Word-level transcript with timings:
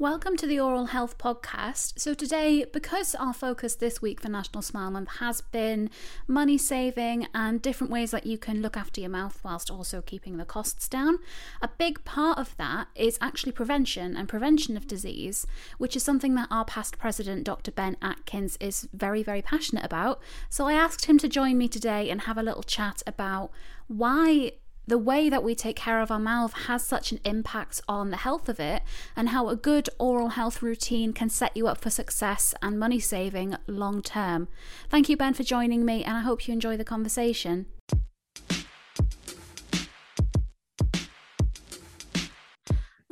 Welcome 0.00 0.36
to 0.38 0.48
the 0.48 0.58
Oral 0.58 0.86
Health 0.86 1.18
Podcast. 1.18 2.00
So, 2.00 2.14
today, 2.14 2.64
because 2.64 3.14
our 3.14 3.32
focus 3.32 3.76
this 3.76 4.02
week 4.02 4.20
for 4.20 4.28
National 4.28 4.60
Smile 4.60 4.90
Month 4.90 5.08
has 5.20 5.40
been 5.40 5.88
money 6.26 6.58
saving 6.58 7.28
and 7.32 7.62
different 7.62 7.92
ways 7.92 8.10
that 8.10 8.26
you 8.26 8.36
can 8.36 8.60
look 8.60 8.76
after 8.76 9.00
your 9.00 9.10
mouth 9.10 9.38
whilst 9.44 9.70
also 9.70 10.02
keeping 10.02 10.36
the 10.36 10.44
costs 10.44 10.88
down, 10.88 11.20
a 11.62 11.68
big 11.68 12.04
part 12.04 12.38
of 12.38 12.56
that 12.56 12.88
is 12.96 13.16
actually 13.20 13.52
prevention 13.52 14.16
and 14.16 14.28
prevention 14.28 14.76
of 14.76 14.88
disease, 14.88 15.46
which 15.78 15.94
is 15.94 16.02
something 16.02 16.34
that 16.34 16.48
our 16.50 16.64
past 16.64 16.98
president, 16.98 17.44
Dr. 17.44 17.70
Ben 17.70 17.96
Atkins, 18.02 18.56
is 18.60 18.88
very, 18.92 19.22
very 19.22 19.42
passionate 19.42 19.84
about. 19.84 20.20
So, 20.50 20.66
I 20.66 20.72
asked 20.72 21.04
him 21.04 21.18
to 21.18 21.28
join 21.28 21.56
me 21.56 21.68
today 21.68 22.10
and 22.10 22.22
have 22.22 22.36
a 22.36 22.42
little 22.42 22.64
chat 22.64 23.04
about 23.06 23.52
why 23.86 24.54
the 24.86 24.98
way 24.98 25.28
that 25.28 25.42
we 25.42 25.54
take 25.54 25.76
care 25.76 26.00
of 26.00 26.10
our 26.10 26.18
mouth 26.18 26.52
has 26.66 26.84
such 26.84 27.12
an 27.12 27.20
impact 27.24 27.80
on 27.88 28.10
the 28.10 28.18
health 28.18 28.48
of 28.48 28.60
it, 28.60 28.82
and 29.16 29.30
how 29.30 29.48
a 29.48 29.56
good 29.56 29.88
oral 29.98 30.30
health 30.30 30.62
routine 30.62 31.12
can 31.12 31.30
set 31.30 31.56
you 31.56 31.66
up 31.66 31.80
for 31.80 31.90
success 31.90 32.54
and 32.60 32.78
money 32.78 33.00
saving 33.00 33.56
long 33.66 34.02
term. 34.02 34.48
Thank 34.90 35.08
you, 35.08 35.16
Ben, 35.16 35.34
for 35.34 35.42
joining 35.42 35.84
me, 35.84 36.04
and 36.04 36.16
I 36.16 36.20
hope 36.20 36.46
you 36.46 36.52
enjoy 36.52 36.76
the 36.76 36.84
conversation. 36.84 37.66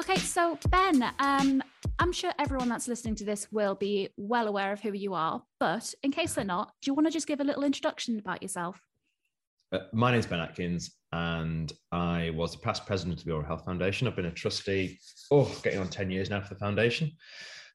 Okay, 0.01 0.17
so 0.17 0.59
Ben, 0.69 1.05
um, 1.21 1.63
I'm 1.99 2.13
sure 2.13 2.33
everyone 2.39 2.69
that's 2.69 2.89
listening 2.89 3.15
to 3.17 3.25
this 3.25 3.51
will 3.53 3.77
be 3.77 4.09
well 4.17 4.49
aware 4.49 4.73
of 4.73 4.81
who 4.81 4.93
you 4.93 5.15
are, 5.15 5.43
but 5.61 5.95
in 6.03 6.11
case 6.11 6.35
they're 6.35 6.45
not, 6.45 6.73
do 6.83 6.91
you 6.91 6.95
want 6.95 7.07
to 7.07 7.13
just 7.13 7.29
give 7.29 7.41
a 7.41 7.45
little 7.45 7.63
introduction 7.63 8.19
about 8.19 8.43
yourself? 8.43 8.83
Uh, 9.73 9.79
my 9.95 10.11
name 10.11 10.21
is 10.21 10.27
Ben 10.27 10.39
Atkins, 10.39 10.99
and 11.13 11.73
I 11.93 12.29
was 12.35 12.53
the 12.53 12.59
past 12.59 12.85
president 12.85 13.21
of 13.21 13.25
the 13.25 13.33
Oral 13.33 13.47
Health 13.47 13.65
Foundation. 13.65 14.07
I've 14.07 14.15
been 14.15 14.27
a 14.27 14.31
trustee, 14.31 14.99
oh, 15.31 15.51
getting 15.63 15.81
on 15.81 15.89
10 15.89 16.11
years 16.11 16.29
now 16.29 16.43
for 16.43 16.53
the 16.53 16.61
foundation. 16.61 17.11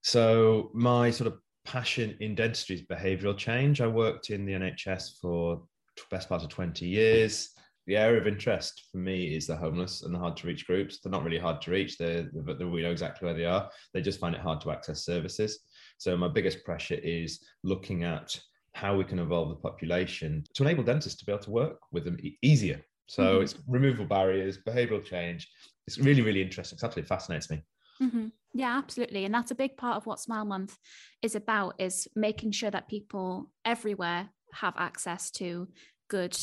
So, 0.03 0.69
my 0.75 1.09
sort 1.09 1.25
of 1.25 1.39
passion 1.65 2.15
in 2.19 2.35
dentistry 2.35 2.75
is 2.75 2.83
behavioural 2.83 3.35
change. 3.35 3.81
I 3.81 3.87
worked 3.87 4.29
in 4.29 4.45
the 4.45 4.53
NHS 4.53 5.19
for 5.19 5.63
the 5.95 6.03
best 6.11 6.29
part 6.29 6.43
of 6.43 6.49
20 6.49 6.85
years. 6.85 7.49
The 7.87 7.97
area 7.97 8.21
of 8.21 8.27
interest 8.27 8.89
for 8.91 8.99
me 8.99 9.35
is 9.35 9.47
the 9.47 9.55
homeless 9.55 10.03
and 10.03 10.13
the 10.13 10.19
hard 10.19 10.37
to 10.37 10.47
reach 10.47 10.67
groups. 10.67 10.99
They're 10.99 11.11
not 11.11 11.23
really 11.23 11.39
hard 11.39 11.61
to 11.63 11.71
reach, 11.71 11.97
they're, 11.97 12.29
they're, 12.31 12.67
we 12.67 12.83
know 12.83 12.91
exactly 12.91 13.25
where 13.25 13.33
they 13.33 13.45
are. 13.45 13.71
They 13.95 14.01
just 14.01 14.19
find 14.19 14.35
it 14.35 14.41
hard 14.41 14.61
to 14.61 14.71
access 14.71 15.03
services. 15.03 15.61
So, 15.97 16.15
my 16.15 16.27
biggest 16.27 16.63
pressure 16.63 16.99
is 17.01 17.43
looking 17.63 18.03
at 18.03 18.39
how 18.77 18.95
we 18.95 19.03
can 19.03 19.19
evolve 19.19 19.49
the 19.49 19.55
population 19.55 20.43
to 20.53 20.63
enable 20.63 20.83
dentists 20.83 21.17
to 21.19 21.25
be 21.25 21.31
able 21.31 21.43
to 21.43 21.49
work 21.49 21.79
with 21.91 22.05
them 22.05 22.17
e- 22.21 22.37
easier. 22.43 22.79
So 23.07 23.23
mm-hmm. 23.23 23.43
it's 23.43 23.55
removal 23.67 24.05
barriers, 24.05 24.59
behavioral 24.59 25.03
change. 25.03 25.49
It's 25.87 25.97
really, 25.97 26.21
really 26.21 26.41
interesting. 26.41 26.77
It 26.77 26.85
absolutely 26.85 27.07
fascinates 27.07 27.49
me. 27.49 27.63
Mm-hmm. 28.01 28.27
Yeah, 28.53 28.77
absolutely. 28.77 29.25
And 29.25 29.33
that's 29.33 29.49
a 29.49 29.55
big 29.55 29.77
part 29.77 29.97
of 29.97 30.05
what 30.05 30.19
Smile 30.19 30.45
Month 30.45 30.77
is 31.23 31.35
about 31.35 31.73
is 31.79 32.07
making 32.15 32.51
sure 32.51 32.69
that 32.69 32.87
people 32.87 33.49
everywhere 33.65 34.29
have 34.53 34.75
access 34.77 35.31
to 35.31 35.67
good 36.07 36.37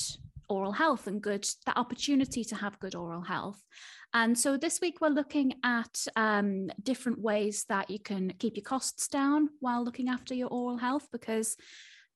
oral 0.49 0.73
health 0.73 1.07
and 1.07 1.23
good 1.23 1.47
that 1.67 1.79
opportunity 1.79 2.45
to 2.45 2.57
have 2.57 2.81
good 2.81 2.95
oral 2.95 3.23
health. 3.23 3.63
And 4.13 4.37
so 4.37 4.57
this 4.57 4.81
week 4.81 5.01
we're 5.01 5.09
looking 5.09 5.55
at 5.65 6.05
um, 6.17 6.71
different 6.83 7.21
ways 7.21 7.65
that 7.69 7.91
you 7.91 7.99
can 7.99 8.33
keep 8.39 8.57
your 8.57 8.65
costs 8.65 9.09
down 9.09 9.51
while 9.61 9.85
looking 9.85 10.09
after 10.09 10.35
your 10.35 10.49
oral 10.49 10.79
health 10.79 11.09
because 11.13 11.57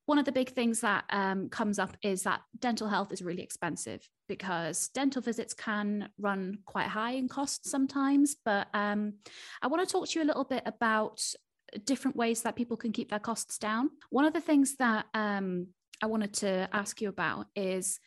one 0.09 0.19
of 0.19 0.25
the 0.25 0.33
big 0.33 0.49
things 0.49 0.81
that 0.81 1.05
um, 1.11 1.51
comes 1.51 1.79
up 1.79 1.95
is 2.03 2.23
that 2.23 2.41
dental 2.59 2.89
health 2.89 3.13
is 3.13 3.21
really 3.21 3.43
expensive 3.43 4.01
because 4.27 4.89
dental 4.95 5.21
visits 5.21 5.53
can 5.53 6.09
run 6.19 6.61
quite 6.65 6.87
high 6.87 7.11
in 7.11 7.29
cost 7.29 7.69
sometimes. 7.69 8.35
But 8.43 8.69
um, 8.73 9.17
I 9.61 9.67
want 9.67 9.87
to 9.87 9.93
talk 9.93 10.09
to 10.09 10.19
you 10.19 10.25
a 10.25 10.27
little 10.27 10.45
bit 10.45 10.63
about 10.65 11.23
different 11.85 12.17
ways 12.17 12.41
that 12.41 12.57
people 12.57 12.79
can 12.79 12.91
keep 12.91 13.11
their 13.11 13.19
costs 13.19 13.59
down. 13.59 13.91
One 14.09 14.25
of 14.25 14.33
the 14.33 14.41
things 14.41 14.77
that 14.77 15.05
um, 15.13 15.67
I 16.03 16.07
wanted 16.07 16.33
to 16.37 16.71
ask 16.73 17.03
you 17.03 17.11
about 17.11 17.49
is 17.55 18.01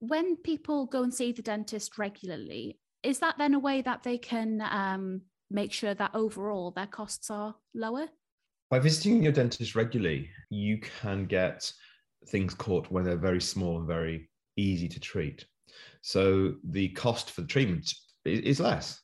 when 0.00 0.36
people 0.36 0.84
go 0.84 1.02
and 1.02 1.14
see 1.14 1.32
the 1.32 1.40
dentist 1.40 1.96
regularly, 1.96 2.78
is 3.02 3.20
that 3.20 3.38
then 3.38 3.54
a 3.54 3.58
way 3.58 3.80
that 3.80 4.02
they 4.02 4.18
can 4.18 4.60
um, 4.60 5.22
make 5.50 5.72
sure 5.72 5.94
that 5.94 6.14
overall 6.14 6.70
their 6.70 6.86
costs 6.86 7.30
are 7.30 7.54
lower? 7.74 8.10
By 8.70 8.78
visiting 8.78 9.20
your 9.20 9.32
dentist 9.32 9.74
regularly, 9.74 10.30
you 10.48 10.78
can 10.78 11.26
get 11.26 11.72
things 12.28 12.54
caught 12.54 12.88
when 12.88 13.02
they're 13.02 13.16
very 13.16 13.40
small 13.40 13.78
and 13.78 13.86
very 13.86 14.30
easy 14.56 14.88
to 14.88 15.00
treat. 15.00 15.44
So 16.02 16.54
the 16.62 16.90
cost 16.90 17.32
for 17.32 17.40
the 17.40 17.48
treatment 17.48 17.92
is 18.24 18.60
less. 18.60 19.00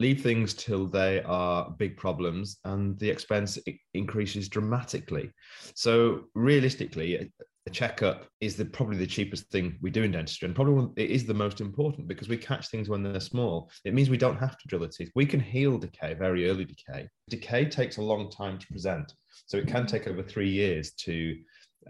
Leave 0.00 0.20
things 0.20 0.52
till 0.52 0.88
they 0.88 1.22
are 1.22 1.70
big 1.78 1.96
problems 1.96 2.58
and 2.64 2.98
the 2.98 3.08
expense 3.08 3.56
increases 3.92 4.48
dramatically. 4.48 5.30
So 5.76 6.24
realistically, 6.34 7.30
a 7.66 7.70
checkup 7.70 8.26
is 8.40 8.56
the 8.56 8.64
probably 8.64 8.98
the 8.98 9.06
cheapest 9.06 9.50
thing 9.50 9.78
we 9.80 9.90
do 9.90 10.02
in 10.02 10.12
dentistry 10.12 10.46
and 10.46 10.54
probably 10.54 11.02
it 11.02 11.10
is 11.10 11.24
the 11.24 11.32
most 11.32 11.60
important 11.60 12.06
because 12.06 12.28
we 12.28 12.36
catch 12.36 12.68
things 12.68 12.88
when 12.88 13.02
they're 13.02 13.20
small. 13.20 13.70
It 13.84 13.94
means 13.94 14.10
we 14.10 14.18
don't 14.18 14.38
have 14.38 14.58
to 14.58 14.68
drill 14.68 14.82
the 14.82 14.88
teeth. 14.88 15.10
We 15.14 15.24
can 15.24 15.40
heal 15.40 15.78
decay 15.78 16.14
very 16.14 16.48
early 16.48 16.66
decay. 16.66 17.08
Decay 17.30 17.66
takes 17.66 17.96
a 17.96 18.02
long 18.02 18.30
time 18.30 18.58
to 18.58 18.66
present 18.66 19.12
so 19.46 19.56
it 19.56 19.66
can 19.66 19.84
mm-hmm. 19.84 19.86
take 19.86 20.06
over 20.06 20.22
three 20.22 20.50
years 20.50 20.92
to 20.92 21.36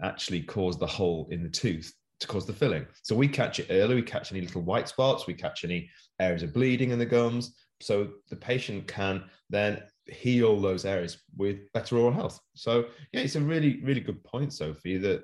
actually 0.01 0.41
cause 0.43 0.77
the 0.77 0.87
hole 0.87 1.27
in 1.31 1.43
the 1.43 1.49
tooth 1.49 1.93
to 2.21 2.27
cause 2.27 2.45
the 2.45 2.53
filling. 2.53 2.85
So 3.03 3.13
we 3.13 3.27
catch 3.27 3.59
it 3.59 3.67
early 3.69 3.95
we 3.95 4.01
catch 4.01 4.31
any 4.31 4.41
little 4.41 4.61
white 4.61 4.87
spots 4.87 5.27
we 5.27 5.33
catch 5.33 5.65
any 5.65 5.89
areas 6.21 6.43
of 6.43 6.53
bleeding 6.53 6.91
in 6.91 6.99
the 6.99 7.05
gums 7.05 7.53
so 7.81 8.11
the 8.29 8.37
patient 8.37 8.87
can 8.87 9.25
then 9.49 9.83
heal 10.05 10.61
those 10.61 10.85
areas 10.85 11.17
with 11.35 11.57
better 11.73 11.97
oral 11.97 12.13
health. 12.13 12.39
So 12.53 12.85
yeah 13.11 13.19
it's 13.19 13.35
a 13.35 13.41
really 13.41 13.81
really 13.83 13.99
good 13.99 14.23
point 14.23 14.53
sophie 14.53 14.97
that 14.99 15.23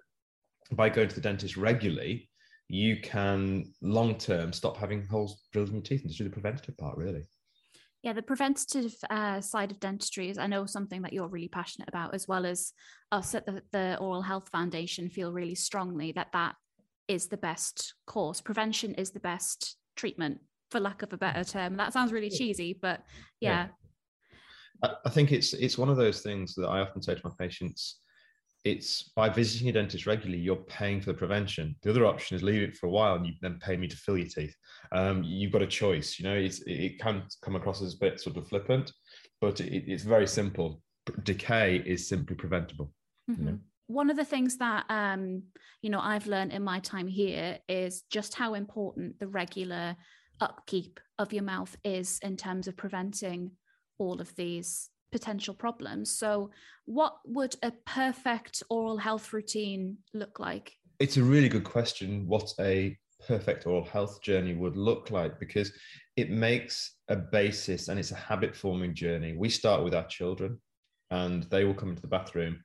by 0.74 0.90
going 0.90 1.10
to 1.10 1.16
the 1.16 1.22
dentist 1.22 1.58
regularly, 1.58 2.30
you 2.68 2.98
can 3.02 3.66
long 3.82 4.16
term 4.16 4.54
stop 4.54 4.78
having 4.78 5.06
holes 5.06 5.44
drilled 5.52 5.70
in 5.70 5.76
your 5.76 5.84
teeth 5.84 6.02
and 6.02 6.10
just 6.10 6.20
do 6.20 6.24
the 6.24 6.30
preventative 6.30 6.78
part, 6.78 6.98
really. 6.98 7.26
Yeah, 8.04 8.14
the 8.14 8.24
preventative 8.24 8.96
uh, 9.12 9.42
side 9.42 9.72
of 9.72 9.80
dentistry 9.80 10.30
is, 10.30 10.40
I 10.40 10.48
know, 10.48 10.66
something 10.66 11.04
that 11.04 11.14
you're 11.14 11.28
really 11.28 11.50
passionate 11.50 11.88
about, 11.88 12.16
as 12.16 12.28
well 12.28 12.48
as 12.48 12.74
us 13.12 13.36
at 13.36 13.46
the, 13.46 13.62
the 13.72 13.98
Oral 14.00 14.24
Health 14.24 14.50
Foundation 14.50 15.10
feel 15.10 15.32
really 15.32 15.54
strongly 15.54 16.12
that 16.14 16.32
that 16.34 16.56
is 17.08 17.28
the 17.28 17.38
best 17.38 17.94
course. 18.08 18.42
Prevention 18.42 18.96
is 18.96 19.12
the 19.12 19.20
best 19.20 19.76
treatment, 19.96 20.40
for 20.72 20.80
lack 20.80 21.04
of 21.04 21.14
a 21.14 21.18
better 21.18 21.44
term. 21.44 21.76
That 21.76 21.94
sounds 21.94 22.12
really 22.12 22.30
cheesy, 22.32 22.78
but 22.82 23.04
yeah. 23.40 23.68
yeah. 24.84 24.92
I 25.06 25.10
think 25.12 25.32
it's 25.32 25.54
it's 25.54 25.78
one 25.78 25.90
of 25.90 25.98
those 25.98 26.22
things 26.22 26.56
that 26.56 26.68
I 26.68 26.80
often 26.80 27.04
say 27.04 27.14
to 27.14 27.22
my 27.24 27.32
patients 27.38 28.00
it's 28.64 29.12
by 29.16 29.28
visiting 29.28 29.70
a 29.70 29.72
dentist 29.72 30.06
regularly, 30.06 30.42
you're 30.42 30.56
paying 30.56 31.02
for 31.02 31.08
the 31.08 31.18
prevention. 31.18 31.76
The 31.82 31.90
other 31.90 32.06
option 32.06 32.36
is 32.36 32.44
leave 32.44 32.62
it 32.62 32.78
for 32.78 32.88
a 32.88 32.92
while 32.92 33.16
and 33.16 33.26
you 33.26 33.34
then 33.42 33.60
pay 33.60 33.76
me 33.76 33.88
to 33.88 33.98
fill 33.98 34.18
your 34.18 34.28
teeth. 34.28 34.56
Um, 34.92 35.24
you've 35.24 35.52
got 35.52 35.64
a 35.64 35.68
choice. 35.68 36.20
You 36.20 36.26
know, 36.26 36.36
it 36.36 37.00
can 37.00 37.24
come 37.42 37.56
across 37.56 37.82
as 37.82 37.96
a 37.96 37.98
bit 37.98 38.20
sort 38.20 38.38
of 38.38 38.48
flippant, 38.48 38.92
but 39.40 39.60
it, 39.62 39.86
it's 39.88 40.04
very 40.04 40.28
simple. 40.28 40.82
Decay 41.24 41.84
is 41.86 42.08
simply 42.08 42.36
preventable. 42.36 42.94
Mm-hmm. 43.30 43.42
You 43.42 43.52
know? 43.52 43.60
One 43.88 44.10
of 44.10 44.16
the 44.16 44.26
things 44.26 44.58
that 44.58 44.86
um, 44.90 45.44
you 45.82 45.90
know 45.90 46.00
I've 46.00 46.28
learned 46.28 46.54
in 46.54 46.64
my 46.64 46.80
time 46.80 47.08
here 47.08 47.60
is 47.68 48.04
just 48.10 48.36
how 48.36 48.54
important 48.54 49.20
the 49.20 49.28
regular 49.28 49.98
upkeep 50.40 51.00
of 51.20 51.34
your 51.34 51.44
mouth 51.44 51.76
is 51.84 52.20
in 52.24 52.38
terms 52.38 52.68
of 52.68 52.78
preventing 52.78 53.52
all 53.98 54.22
of 54.22 54.34
these 54.36 54.90
potential 55.12 55.54
problems. 55.54 56.12
So, 56.12 56.52
what 56.86 57.18
would 57.26 57.56
a 57.64 57.72
perfect 57.86 58.64
oral 58.70 58.98
health 58.98 59.34
routine 59.34 59.98
look 60.14 60.40
like? 60.40 60.76
It's 61.00 61.18
a 61.18 61.24
really 61.24 61.50
good 61.50 61.64
question. 61.64 62.28
What 62.28 62.54
a 62.60 62.98
perfect 63.28 63.68
oral 63.68 63.86
health 63.86 64.22
journey 64.22 64.54
would 64.54 64.78
look 64.78 65.12
like 65.12 65.40
because 65.40 65.72
it 66.18 66.30
makes 66.30 66.96
a 67.08 67.16
basis 67.16 67.88
and 67.88 68.00
it's 68.00 68.12
a 68.12 68.16
habit 68.16 68.56
forming 68.56 68.94
journey. 68.94 69.36
We 69.38 69.50
start 69.50 69.84
with 69.84 69.94
our 69.94 70.08
children 70.08 70.60
and 71.12 71.44
they 71.44 71.64
will 71.64 71.74
come 71.74 71.90
into 71.90 72.02
the 72.02 72.08
bathroom. 72.08 72.64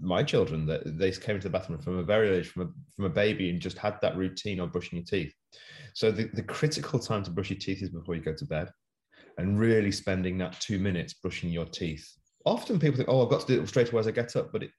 My 0.00 0.22
children, 0.22 0.66
they 0.84 1.12
came 1.12 1.36
into 1.36 1.48
the 1.48 1.52
bathroom 1.52 1.80
from 1.80 1.98
a 1.98 2.02
very 2.02 2.30
age, 2.30 2.48
from 2.48 2.62
a, 2.62 2.68
from 2.96 3.04
a 3.04 3.10
baby, 3.10 3.50
and 3.50 3.60
just 3.60 3.78
had 3.78 4.00
that 4.02 4.16
routine 4.16 4.58
of 4.58 4.72
brushing 4.72 4.98
your 4.98 5.04
teeth. 5.04 5.32
So 5.94 6.10
the, 6.10 6.28
the 6.34 6.42
critical 6.42 6.98
time 6.98 7.22
to 7.24 7.30
brush 7.30 7.50
your 7.50 7.58
teeth 7.58 7.82
is 7.82 7.90
before 7.90 8.16
you 8.16 8.22
go 8.22 8.34
to 8.34 8.44
bed 8.44 8.70
and 9.38 9.58
really 9.58 9.92
spending 9.92 10.38
that 10.38 10.58
two 10.60 10.78
minutes 10.78 11.14
brushing 11.14 11.50
your 11.50 11.66
teeth. 11.66 12.06
Often 12.46 12.78
people 12.78 12.96
think, 12.96 13.10
oh, 13.10 13.22
I've 13.22 13.30
got 13.30 13.42
to 13.42 13.46
do 13.46 13.60
it 13.60 13.68
straight 13.68 13.92
away 13.92 14.00
as 14.00 14.06
I 14.06 14.12
get 14.12 14.34
up, 14.34 14.50
but 14.50 14.62
it, 14.62 14.70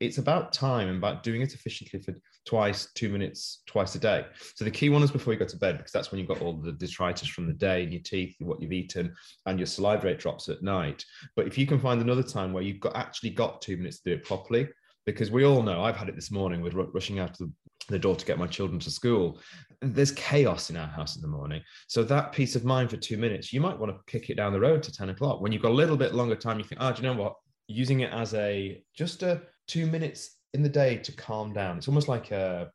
it's 0.00 0.18
about 0.18 0.52
time 0.52 0.86
and 0.86 0.98
about 0.98 1.24
doing 1.24 1.42
it 1.42 1.52
efficiently 1.52 2.00
for 2.00 2.14
twice, 2.46 2.92
two 2.94 3.08
minutes, 3.08 3.62
twice 3.66 3.96
a 3.96 3.98
day. 3.98 4.24
So 4.54 4.64
the 4.64 4.70
key 4.70 4.88
one 4.88 5.02
is 5.02 5.10
before 5.10 5.32
you 5.32 5.38
go 5.38 5.44
to 5.44 5.56
bed, 5.56 5.78
because 5.78 5.90
that's 5.90 6.12
when 6.12 6.20
you've 6.20 6.28
got 6.28 6.40
all 6.40 6.52
the 6.52 6.70
detritus 6.70 7.26
from 7.26 7.48
the 7.48 7.54
day 7.54 7.82
in 7.82 7.90
your 7.90 8.02
teeth, 8.02 8.36
what 8.38 8.62
you've 8.62 8.72
eaten, 8.72 9.12
and 9.46 9.58
your 9.58 9.66
salivate 9.66 10.20
drops 10.20 10.48
at 10.48 10.62
night. 10.62 11.04
But 11.34 11.48
if 11.48 11.58
you 11.58 11.66
can 11.66 11.80
find 11.80 12.00
another 12.00 12.22
time 12.22 12.52
where 12.52 12.62
you've 12.62 12.78
got 12.78 12.94
actually 12.94 13.30
got 13.30 13.62
two 13.62 13.76
minutes 13.76 13.98
to 14.00 14.10
do 14.10 14.16
it 14.16 14.24
properly, 14.24 14.68
because 15.12 15.30
we 15.30 15.44
all 15.44 15.62
know 15.62 15.82
I've 15.82 15.96
had 15.96 16.08
it 16.08 16.14
this 16.14 16.30
morning 16.30 16.60
with 16.60 16.74
rushing 16.74 17.18
out 17.18 17.40
of 17.40 17.50
the 17.88 17.98
door 17.98 18.14
to 18.14 18.26
get 18.26 18.38
my 18.38 18.46
children 18.46 18.78
to 18.80 18.90
school. 18.90 19.38
There's 19.80 20.12
chaos 20.12 20.70
in 20.70 20.76
our 20.76 20.86
house 20.86 21.16
in 21.16 21.22
the 21.22 21.28
morning. 21.28 21.62
So 21.86 22.02
that 22.04 22.32
peace 22.32 22.56
of 22.56 22.64
mind 22.64 22.90
for 22.90 22.96
two 22.96 23.16
minutes, 23.16 23.52
you 23.52 23.60
might 23.60 23.78
want 23.78 23.92
to 23.92 23.98
kick 24.10 24.28
it 24.28 24.36
down 24.36 24.52
the 24.52 24.60
road 24.60 24.82
to 24.82 24.92
10 24.92 25.08
o'clock. 25.10 25.40
When 25.40 25.50
you've 25.52 25.62
got 25.62 25.70
a 25.70 25.74
little 25.74 25.96
bit 25.96 26.14
longer 26.14 26.36
time, 26.36 26.58
you 26.58 26.64
think, 26.64 26.80
oh, 26.82 26.92
do 26.92 27.02
you 27.02 27.08
know 27.08 27.18
what? 27.18 27.34
Using 27.68 28.00
it 28.00 28.12
as 28.12 28.34
a 28.34 28.82
just 28.94 29.22
a 29.22 29.42
two 29.66 29.86
minutes 29.86 30.36
in 30.54 30.62
the 30.62 30.68
day 30.68 30.96
to 30.98 31.12
calm 31.12 31.52
down. 31.52 31.78
It's 31.78 31.88
almost 31.88 32.08
like 32.08 32.30
a, 32.30 32.70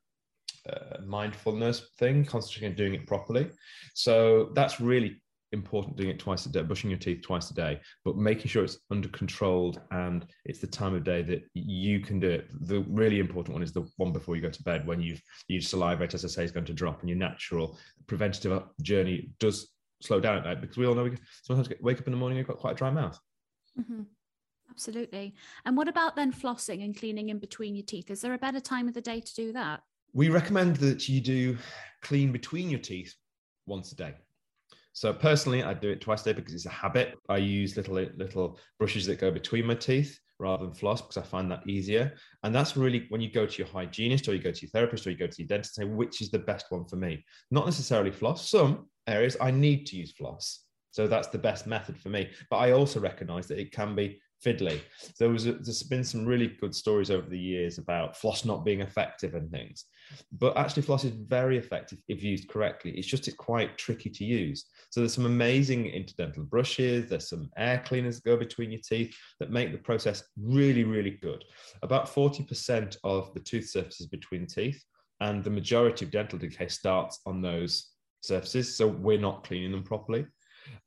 a 0.67 1.01
mindfulness 1.01 1.89
thing, 1.99 2.25
concentrating 2.25 2.71
on 2.71 2.75
doing 2.75 2.93
it 2.95 3.07
properly. 3.07 3.49
So 3.93 4.51
that's 4.55 4.79
really 4.79 5.21
important 5.53 5.95
doing 5.95 6.09
it 6.09 6.19
twice 6.19 6.45
a 6.45 6.49
day, 6.49 6.63
brushing 6.63 6.89
your 6.89 6.99
teeth 6.99 7.21
twice 7.21 7.51
a 7.51 7.53
day, 7.53 7.79
but 8.03 8.17
making 8.17 8.47
sure 8.47 8.63
it's 8.63 8.79
under 8.91 9.07
controlled 9.09 9.79
and 9.91 10.25
it's 10.45 10.59
the 10.59 10.67
time 10.67 10.93
of 10.93 11.03
day 11.03 11.21
that 11.21 11.43
you 11.53 11.99
can 11.99 12.19
do 12.19 12.29
it. 12.29 12.49
The 12.67 12.81
really 12.89 13.19
important 13.19 13.53
one 13.53 13.63
is 13.63 13.71
the 13.71 13.87
one 13.97 14.11
before 14.11 14.35
you 14.35 14.41
go 14.41 14.49
to 14.49 14.63
bed 14.63 14.85
when 14.85 15.01
you've 15.01 15.21
used 15.47 15.69
salivate, 15.69 16.13
as 16.13 16.25
I 16.25 16.27
say, 16.27 16.43
is 16.43 16.51
going 16.51 16.65
to 16.65 16.73
drop 16.73 16.99
and 16.99 17.09
your 17.09 17.17
natural 17.17 17.77
preventative 18.07 18.63
journey 18.81 19.31
does 19.39 19.69
slow 20.01 20.19
down 20.19 20.37
at 20.37 20.43
night 20.43 20.59
because 20.59 20.77
we 20.77 20.85
all 20.85 20.95
know 20.95 21.03
we 21.03 21.17
sometimes 21.43 21.67
get, 21.67 21.81
wake 21.81 21.99
up 21.99 22.07
in 22.07 22.11
the 22.11 22.17
morning 22.17 22.37
and 22.37 22.45
you've 22.45 22.53
got 22.53 22.59
quite 22.59 22.73
a 22.73 22.77
dry 22.77 22.89
mouth. 22.89 23.17
Mm-hmm. 23.79 24.01
Absolutely. 24.69 25.35
And 25.65 25.77
what 25.77 25.87
about 25.87 26.15
then 26.15 26.33
flossing 26.33 26.83
and 26.83 26.97
cleaning 26.97 27.29
in 27.29 27.37
between 27.37 27.75
your 27.75 27.85
teeth? 27.85 28.09
Is 28.09 28.21
there 28.21 28.33
a 28.33 28.39
better 28.39 28.59
time 28.59 28.87
of 28.87 28.95
the 28.95 29.01
day 29.01 29.19
to 29.19 29.35
do 29.35 29.53
that? 29.53 29.81
We 30.13 30.29
recommend 30.29 30.77
that 30.77 31.07
you 31.07 31.21
do 31.21 31.57
clean 32.01 32.31
between 32.31 32.69
your 32.69 32.79
teeth 32.79 33.15
once 33.65 33.91
a 33.91 33.95
day. 33.95 34.13
So 34.93 35.11
personally, 35.11 35.63
I 35.63 35.73
do 35.73 35.89
it 35.89 36.01
twice 36.01 36.21
a 36.21 36.25
day 36.25 36.33
because 36.33 36.53
it's 36.53 36.67
a 36.67 36.69
habit. 36.69 37.15
I 37.27 37.37
use 37.37 37.75
little 37.75 37.95
little 37.95 38.59
brushes 38.77 39.07
that 39.07 39.19
go 39.19 39.31
between 39.31 39.65
my 39.65 39.75
teeth 39.75 40.19
rather 40.39 40.65
than 40.65 40.73
floss 40.73 41.01
because 41.01 41.17
I 41.17 41.23
find 41.23 41.49
that 41.51 41.67
easier. 41.67 42.13
And 42.43 42.53
that's 42.53 42.77
really 42.77 43.07
when 43.09 43.21
you 43.21 43.31
go 43.31 43.45
to 43.45 43.57
your 43.57 43.67
hygienist 43.67 44.27
or 44.27 44.35
you 44.35 44.41
go 44.41 44.51
to 44.51 44.61
your 44.61 44.69
therapist 44.69 45.07
or 45.07 45.11
you 45.11 45.17
go 45.17 45.27
to 45.27 45.41
your 45.41 45.47
dentist, 45.47 45.75
say 45.75 45.85
which 45.85 46.21
is 46.21 46.29
the 46.29 46.39
best 46.39 46.67
one 46.69 46.85
for 46.85 46.95
me. 46.95 47.25
Not 47.49 47.65
necessarily 47.65 48.11
floss. 48.11 48.47
Some 48.47 48.87
areas 49.07 49.35
I 49.41 49.51
need 49.51 49.87
to 49.87 49.97
use 49.97 50.11
floss. 50.11 50.63
So 50.91 51.07
that's 51.07 51.29
the 51.29 51.39
best 51.39 51.65
method 51.65 51.99
for 51.99 52.09
me. 52.09 52.29
But 52.51 52.57
I 52.57 52.71
also 52.71 52.99
recognize 52.99 53.47
that 53.47 53.59
it 53.59 53.71
can 53.71 53.95
be 53.95 54.21
fiddly. 54.45 54.79
There 55.17 55.29
was 55.29 55.47
a, 55.47 55.53
there's 55.53 55.81
been 55.83 56.03
some 56.03 56.25
really 56.25 56.55
good 56.59 56.75
stories 56.75 57.09
over 57.09 57.27
the 57.27 57.39
years 57.39 57.77
about 57.77 58.15
floss 58.15 58.45
not 58.45 58.65
being 58.65 58.81
effective 58.81 59.33
and 59.33 59.49
things, 59.49 59.85
but 60.31 60.57
actually 60.57 60.83
floss 60.83 61.03
is 61.03 61.11
very 61.11 61.57
effective 61.57 61.99
if 62.07 62.23
used 62.23 62.49
correctly. 62.49 62.91
It's 62.91 63.07
just 63.07 63.27
it's 63.27 63.37
quite 63.37 63.77
tricky 63.77 64.09
to 64.09 64.23
use. 64.23 64.65
So 64.89 64.99
there's 64.99 65.13
some 65.13 65.25
amazing 65.25 65.85
interdental 65.85 66.49
brushes. 66.49 67.09
There's 67.09 67.29
some 67.29 67.49
air 67.57 67.81
cleaners 67.85 68.17
that 68.17 68.29
go 68.29 68.37
between 68.37 68.71
your 68.71 68.81
teeth 68.81 69.15
that 69.39 69.51
make 69.51 69.71
the 69.71 69.77
process 69.77 70.23
really 70.41 70.83
really 70.83 71.11
good. 71.21 71.43
About 71.81 72.07
40% 72.07 72.97
of 73.03 73.33
the 73.33 73.39
tooth 73.39 73.69
surfaces 73.69 74.07
between 74.07 74.47
teeth, 74.47 74.83
and 75.19 75.43
the 75.43 75.49
majority 75.49 76.05
of 76.05 76.11
dental 76.11 76.39
decay 76.39 76.67
starts 76.67 77.19
on 77.25 77.41
those 77.41 77.91
surfaces. 78.21 78.75
So 78.75 78.87
we're 78.87 79.19
not 79.19 79.43
cleaning 79.43 79.71
them 79.71 79.83
properly 79.83 80.25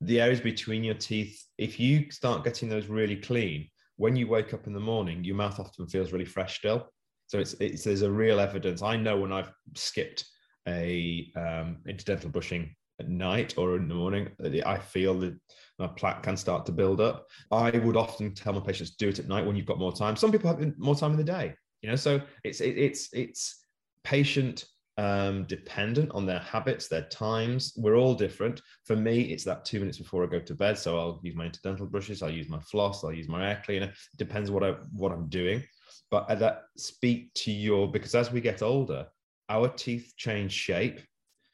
the 0.00 0.20
areas 0.20 0.40
between 0.40 0.84
your 0.84 0.94
teeth, 0.94 1.42
if 1.58 1.78
you 1.80 2.10
start 2.10 2.44
getting 2.44 2.68
those 2.68 2.86
really 2.86 3.16
clean, 3.16 3.68
when 3.96 4.16
you 4.16 4.26
wake 4.26 4.52
up 4.52 4.66
in 4.66 4.72
the 4.72 4.80
morning, 4.80 5.24
your 5.24 5.36
mouth 5.36 5.58
often 5.58 5.86
feels 5.86 6.12
really 6.12 6.24
fresh 6.24 6.58
still. 6.58 6.88
So 7.26 7.38
it's, 7.38 7.54
it's 7.54 7.84
there's 7.84 8.02
a 8.02 8.10
real 8.10 8.40
evidence. 8.40 8.82
I 8.82 8.96
know 8.96 9.18
when 9.18 9.32
I've 9.32 9.52
skipped 9.74 10.24
a 10.68 11.30
um, 11.36 11.78
interdental 11.88 12.30
brushing 12.32 12.74
at 12.98 13.08
night 13.08 13.54
or 13.58 13.76
in 13.76 13.88
the 13.88 13.94
morning, 13.94 14.28
I 14.64 14.78
feel 14.78 15.18
that 15.20 15.38
my 15.78 15.86
plaque 15.86 16.22
can 16.22 16.36
start 16.36 16.64
to 16.66 16.72
build 16.72 17.00
up. 17.00 17.26
I 17.50 17.70
would 17.70 17.96
often 17.96 18.34
tell 18.34 18.52
my 18.52 18.60
patients 18.60 18.92
do 18.92 19.08
it 19.08 19.18
at 19.18 19.28
night 19.28 19.44
when 19.44 19.56
you've 19.56 19.66
got 19.66 19.78
more 19.78 19.92
time. 19.92 20.16
Some 20.16 20.32
people 20.32 20.48
have 20.48 20.78
more 20.78 20.94
time 20.94 21.12
in 21.12 21.18
the 21.18 21.24
day, 21.24 21.54
you 21.82 21.90
know. 21.90 21.96
So 21.96 22.20
it's 22.44 22.60
it, 22.60 22.78
it's 22.78 23.12
it's 23.12 23.62
patient 24.04 24.64
um, 24.98 25.44
dependent 25.44 26.10
on 26.12 26.24
their 26.24 26.38
habits, 26.38 26.88
their 26.88 27.02
times. 27.02 27.74
We're 27.76 27.96
all 27.96 28.14
different. 28.14 28.62
For 28.84 28.96
me, 28.96 29.20
it's 29.20 29.44
that 29.44 29.64
two 29.66 29.80
minutes 29.80 29.98
before 29.98 30.24
I 30.24 30.26
go 30.26 30.40
to 30.40 30.54
bed. 30.54 30.78
So 30.78 30.98
I'll 30.98 31.20
use 31.22 31.34
my 31.34 31.46
interdental 31.48 31.90
brushes, 31.90 32.22
I'll 32.22 32.30
use 32.30 32.48
my 32.48 32.60
floss, 32.60 33.04
I'll 33.04 33.12
use 33.12 33.28
my 33.28 33.50
air 33.50 33.62
cleaner. 33.64 33.86
It 33.86 34.16
depends 34.16 34.50
what 34.50 34.64
I 34.64 34.70
what 34.92 35.12
I'm 35.12 35.28
doing. 35.28 35.62
But 36.10 36.28
that 36.38 36.64
speak 36.76 37.32
to 37.34 37.52
your 37.52 37.90
because 37.90 38.14
as 38.14 38.30
we 38.32 38.40
get 38.40 38.62
older, 38.62 39.06
our 39.48 39.68
teeth 39.68 40.12
change 40.16 40.52
shape. 40.52 41.00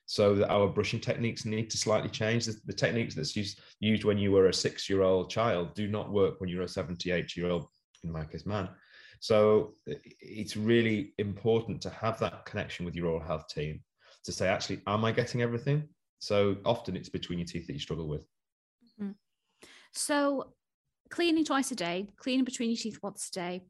So 0.07 0.35
that 0.35 0.51
our 0.51 0.69
brushing 0.69 1.01
techniques 1.01 1.47
need 1.47 1.71
to 1.71 1.79
slightly 1.79 2.11
change. 2.11 2.45
The, 2.45 2.61
the 2.67 2.73
techniques 2.75 3.15
that's 3.15 3.35
used, 3.35 3.61
used 3.81 4.05
when 4.05 4.19
you 4.19 4.31
were 4.31 4.49
a 4.49 4.53
six-year-old 4.53 5.31
child 5.31 5.75
do 5.75 5.89
not 5.89 6.13
work 6.13 6.39
when 6.39 6.51
you're 6.51 6.63
a 6.63 6.67
78-year-old, 6.67 7.67
in 8.05 8.13
my 8.13 8.25
case, 8.25 8.45
man. 8.45 8.69
So 9.21 9.75
it's 9.87 10.57
really 10.57 11.15
important 11.17 11.81
to 11.83 11.91
have 11.91 12.19
that 12.19 12.45
connection 12.45 12.85
with 12.85 12.95
your 12.95 13.07
oral 13.07 13.25
health 13.25 13.49
team 13.49 13.81
to 14.25 14.33
say, 14.33 14.49
actually, 14.49 14.83
am 14.87 15.05
I 15.05 15.13
getting 15.13 15.41
everything? 15.41 15.89
So 16.19 16.57
often 16.65 16.97
it's 16.97 17.09
between 17.09 17.39
your 17.39 17.47
teeth 17.47 17.67
that 17.69 17.73
you 17.73 17.79
struggle 17.79 18.09
with. 18.09 18.27
Mm-hmm. 19.01 19.13
So 19.93 20.53
cleaning 21.11 21.45
twice 21.45 21.71
a 21.71 21.77
day, 21.77 22.09
cleaning 22.17 22.45
between 22.45 22.71
your 22.71 22.77
teeth 22.77 22.99
once 23.03 23.29
a 23.29 23.33
day. 23.33 23.65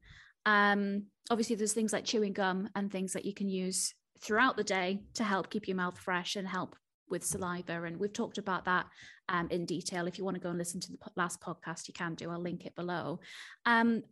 Um, 0.47 1.05
obviously, 1.31 1.57
there's 1.57 1.73
things 1.73 1.93
like 1.93 2.05
chewing 2.05 2.33
gum 2.33 2.69
and 2.75 2.91
things 2.91 3.13
that 3.13 3.25
you 3.25 3.35
can 3.35 3.49
use 3.49 3.95
throughout 4.21 4.57
the 4.57 4.65
day 4.65 5.01
to 5.15 5.25
help 5.25 5.51
keep 5.51 5.67
your 5.67 5.77
mouth 5.77 5.99
fresh 5.99 6.37
and 6.37 6.47
help 6.47 6.77
with 7.09 7.25
saliva. 7.25 7.85
And 7.85 7.99
we've 7.99 8.13
talked 8.13 8.39
about 8.39 8.65
that 8.65 8.87
um, 9.29 9.49
in 9.51 9.67
detail. 9.67 10.07
If 10.07 10.19
you 10.19 10.25
want 10.25 10.37
to 10.37 10.41
go 10.41 10.51
and 10.51 10.59
listen 10.59 10.81
to 10.81 10.91
the 10.91 10.99
last 11.17 11.41
podcast, 11.41 11.89
you 11.89 11.95
can 11.95 12.15
do. 12.15 12.31
I'll 12.31 12.41
link 12.41 12.67
it 12.67 12.75
below. 12.75 13.21
Um, 13.67 14.03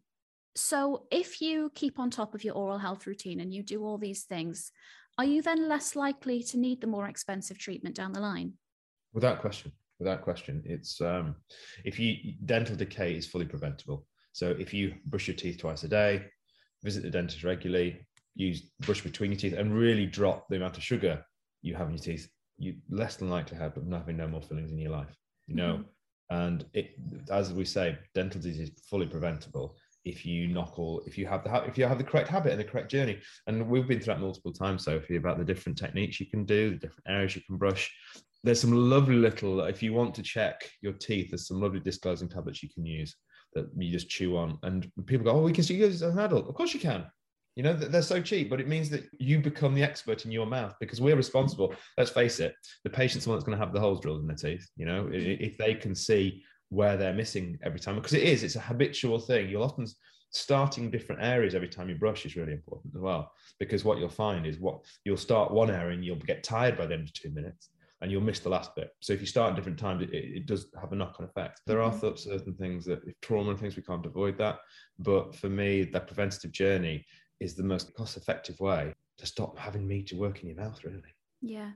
so, 0.56 1.06
if 1.10 1.40
you 1.40 1.70
keep 1.74 1.98
on 1.98 2.10
top 2.10 2.34
of 2.34 2.42
your 2.44 2.54
oral 2.54 2.78
health 2.78 3.06
routine 3.06 3.40
and 3.40 3.54
you 3.54 3.62
do 3.62 3.84
all 3.84 3.98
these 3.98 4.24
things, 4.24 4.72
are 5.16 5.24
you 5.24 5.42
then 5.42 5.68
less 5.68 5.94
likely 5.94 6.42
to 6.44 6.58
need 6.58 6.80
the 6.80 6.86
more 6.86 7.08
expensive 7.08 7.58
treatment 7.58 7.94
down 7.94 8.12
the 8.12 8.20
line? 8.20 8.54
Without 9.12 9.40
question. 9.40 9.72
Without 9.98 10.22
question. 10.22 10.62
It's 10.64 11.00
um, 11.00 11.36
if 11.84 11.98
you 11.98 12.34
dental 12.46 12.74
decay 12.74 13.14
is 13.14 13.26
fully 13.26 13.44
preventable. 13.44 14.06
So, 14.32 14.50
if 14.58 14.72
you 14.72 14.94
brush 15.06 15.28
your 15.28 15.36
teeth 15.36 15.58
twice 15.58 15.84
a 15.84 15.88
day, 15.88 16.24
visit 16.82 17.02
the 17.02 17.10
dentist 17.10 17.44
regularly, 17.44 18.06
use 18.34 18.70
brush 18.80 19.02
between 19.02 19.32
your 19.32 19.40
teeth, 19.40 19.54
and 19.54 19.74
really 19.74 20.06
drop 20.06 20.48
the 20.48 20.56
amount 20.56 20.76
of 20.76 20.82
sugar 20.82 21.24
you 21.62 21.74
have 21.74 21.88
in 21.88 21.94
your 21.94 22.02
teeth, 22.02 22.28
you 22.58 22.76
less 22.88 23.16
than 23.16 23.30
likely 23.30 23.58
have 23.58 23.74
having 23.92 24.16
no 24.16 24.28
more 24.28 24.42
fillings 24.42 24.70
in 24.70 24.78
your 24.78 24.92
life. 24.92 25.14
You 25.46 25.56
know, 25.56 25.74
mm-hmm. 25.74 26.36
and 26.36 26.64
it, 26.74 26.94
as 27.30 27.52
we 27.52 27.64
say, 27.64 27.98
dental 28.14 28.40
disease 28.40 28.70
is 28.70 28.84
fully 28.88 29.06
preventable 29.06 29.76
if 30.04 30.24
you 30.24 30.48
knock 30.48 30.78
all 30.78 31.02
if 31.06 31.18
you 31.18 31.26
have 31.26 31.44
the 31.44 31.54
if 31.64 31.76
you 31.76 31.84
have 31.84 31.98
the 31.98 32.04
correct 32.04 32.28
habit 32.28 32.52
and 32.52 32.60
the 32.60 32.64
correct 32.64 32.90
journey 32.90 33.18
and 33.46 33.68
we've 33.68 33.86
been 33.86 34.00
through 34.00 34.14
that 34.14 34.20
multiple 34.20 34.52
times 34.52 34.84
sophie 34.84 35.16
about 35.16 35.38
the 35.38 35.44
different 35.44 35.76
techniques 35.76 36.18
you 36.18 36.26
can 36.26 36.44
do 36.44 36.70
the 36.70 36.76
different 36.76 37.06
areas 37.06 37.36
you 37.36 37.42
can 37.46 37.56
brush 37.56 37.92
there's 38.42 38.60
some 38.60 38.72
lovely 38.72 39.16
little 39.16 39.60
if 39.64 39.82
you 39.82 39.92
want 39.92 40.14
to 40.14 40.22
check 40.22 40.70
your 40.80 40.94
teeth 40.94 41.30
there's 41.30 41.48
some 41.48 41.60
lovely 41.60 41.80
disclosing 41.80 42.28
tablets 42.28 42.62
you 42.62 42.70
can 42.70 42.86
use 42.86 43.14
that 43.54 43.68
you 43.76 43.90
just 43.90 44.08
chew 44.08 44.36
on. 44.36 44.58
And 44.62 44.90
people 45.06 45.24
go 45.24 45.32
oh 45.32 45.42
we 45.42 45.52
can 45.52 45.64
see 45.64 45.74
you 45.74 45.86
as 45.86 46.02
an 46.02 46.18
adult. 46.18 46.48
Of 46.48 46.54
course 46.54 46.74
you 46.74 46.80
can. 46.80 47.06
You 47.56 47.64
know 47.64 47.72
they're 47.74 48.02
so 48.02 48.22
cheap 48.22 48.48
but 48.48 48.60
it 48.60 48.68
means 48.68 48.88
that 48.90 49.04
you 49.18 49.40
become 49.40 49.74
the 49.74 49.82
expert 49.82 50.24
in 50.24 50.30
your 50.30 50.46
mouth 50.46 50.74
because 50.80 51.00
we're 51.00 51.16
responsible. 51.16 51.74
Let's 51.98 52.10
face 52.10 52.40
it 52.40 52.54
the 52.84 52.90
patient's 52.90 53.24
the 53.24 53.30
one 53.30 53.38
that's 53.38 53.44
going 53.44 53.58
to 53.58 53.64
have 53.64 53.74
the 53.74 53.80
holes 53.80 54.00
drilled 54.00 54.20
in 54.20 54.26
their 54.26 54.36
teeth 54.36 54.68
you 54.76 54.86
know? 54.86 55.08
If 55.12 55.58
they 55.58 55.74
can 55.74 55.94
see 55.94 56.42
where 56.68 56.96
they're 56.96 57.12
missing 57.12 57.58
every 57.62 57.80
time 57.80 57.96
because 57.96 58.14
it 58.14 58.22
is 58.22 58.42
it's 58.42 58.56
a 58.56 58.60
habitual 58.60 59.18
thing. 59.18 59.48
You'll 59.48 59.64
often 59.64 59.86
starting 60.32 60.90
different 60.90 61.22
areas 61.22 61.54
every 61.54 61.68
time 61.68 61.88
you 61.88 61.96
brush 61.96 62.24
is 62.24 62.36
really 62.36 62.52
important 62.52 62.94
as 62.94 63.00
well 63.00 63.32
because 63.58 63.84
what 63.84 63.98
you'll 63.98 64.08
find 64.08 64.46
is 64.46 64.58
what 64.58 64.80
you'll 65.04 65.16
start 65.16 65.50
one 65.50 65.70
area 65.70 65.92
and 65.92 66.04
you'll 66.04 66.16
get 66.16 66.44
tired 66.44 66.78
by 66.78 66.86
the 66.86 66.94
end 66.94 67.08
of 67.08 67.12
two 67.12 67.30
minutes 67.30 67.70
and 68.00 68.10
you'll 68.10 68.20
miss 68.22 68.40
the 68.40 68.48
last 68.48 68.74
bit. 68.74 68.90
So 69.00 69.12
if 69.12 69.20
you 69.20 69.26
start 69.26 69.50
at 69.50 69.56
different 69.56 69.78
times, 69.78 70.02
it, 70.02 70.10
it 70.12 70.46
does 70.46 70.70
have 70.80 70.92
a 70.92 70.96
knock-on 70.96 71.26
effect. 71.26 71.60
There 71.66 71.82
are 71.82 71.92
Mhm. 71.92 72.18
certain 72.18 72.54
things 72.54 72.84
that 72.86 73.04
if 73.06 73.20
trauma 73.20 73.50
and 73.50 73.58
things 73.60 73.76
we 73.76 73.82
can't 73.82 74.06
avoid 74.06 74.38
that, 74.38 74.60
but 74.98 75.34
for 75.34 75.48
me, 75.48 75.84
that 75.84 76.06
preventative 76.06 76.52
journey 76.52 77.06
is 77.40 77.54
the 77.54 77.62
most 77.62 77.94
cost-effective 77.94 78.58
way 78.60 78.94
to 79.18 79.26
stop 79.26 79.58
having 79.58 79.86
meat 79.86 80.06
to 80.08 80.16
work 80.16 80.42
in 80.42 80.48
your 80.48 80.56
mouth. 80.56 80.82
Really, 80.84 81.02
Yeah. 81.42 81.72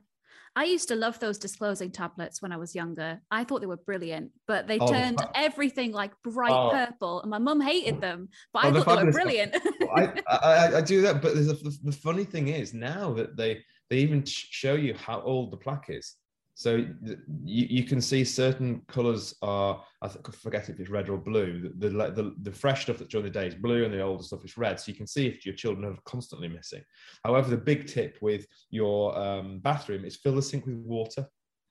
I 0.57 0.65
used 0.65 0.89
to 0.89 0.97
love 0.97 1.19
those 1.19 1.37
disclosing 1.39 1.91
tablets 1.91 2.41
when 2.41 2.53
I 2.53 2.57
was 2.57 2.75
younger. 2.75 3.21
I 3.31 3.45
thought 3.45 3.61
they 3.61 3.67
were 3.67 3.77
brilliant, 3.77 4.31
but 4.47 4.67
they 4.69 4.79
Oh, 4.79 4.87
the 4.87 4.93
turned 4.93 5.19
fa- 5.19 5.31
everything 5.35 5.93
like 5.93 6.13
bright 6.23 6.53
Oh. 6.53 6.71
purple, 6.71 7.21
and 7.23 7.31
my 7.31 7.39
mum 7.39 7.61
hated 7.61 8.01
them. 8.01 8.29
But 8.53 8.65
Oh, 8.65 8.69
I 8.69 8.71
the 8.71 8.83
thought 8.83 8.99
they 9.01 9.05
were 9.05 9.13
brilliant. 9.13 9.57
I, 9.97 10.23
I, 10.29 10.77
I 10.77 10.81
do 10.81 11.03
that, 11.03 11.21
but 11.21 11.35
there's 11.35 11.49
a, 11.51 11.55
the, 11.55 11.77
the 11.85 11.93
funny 11.93 12.25
thing 12.25 12.49
is 12.49 12.73
now 12.73 13.13
that 13.15 13.37
they 13.37 13.65
they 13.91 13.99
even 13.99 14.25
show 14.25 14.75
you 14.75 14.95
how 14.95 15.21
old 15.23 15.51
the 15.53 15.57
plaque 15.57 15.87
is. 15.89 16.17
So 16.57 16.77
you, 16.77 17.67
you 17.69 17.85
can 17.85 18.01
see 18.01 18.25
certain 18.25 18.83
colours 18.87 19.35
are 19.43 19.83
I 20.03 20.09
forget 20.09 20.69
if 20.69 20.79
it's 20.79 20.89
red 20.89 21.09
or 21.09 21.19
blue. 21.19 21.73
The, 21.79 21.89
the 21.89 22.11
the 22.11 22.35
the 22.43 22.53
fresh 22.53 22.83
stuff 22.83 22.99
that's 22.99 23.11
during 23.11 23.25
the 23.25 23.31
day 23.41 23.49
is 23.49 23.57
blue, 23.57 23.85
and 23.85 23.93
the 23.93 24.01
older 24.01 24.23
stuff 24.23 24.45
is 24.45 24.57
red. 24.57 24.79
So 24.79 24.93
you 24.93 24.97
can 24.97 25.09
see 25.09 25.27
if 25.27 25.45
your 25.45 25.57
children 25.57 25.85
are 25.85 25.99
constantly 26.05 26.47
missing. 26.49 26.83
However, 27.25 27.51
the 27.51 27.57
big 27.57 27.89
tip 27.89 28.19
with 28.21 28.47
your 28.71 29.19
um, 29.19 29.59
bathroom 29.61 30.05
is 30.05 30.17
fill 30.17 30.37
the 30.37 30.43
sink 30.43 30.67
with 30.67 30.77
water 30.77 31.27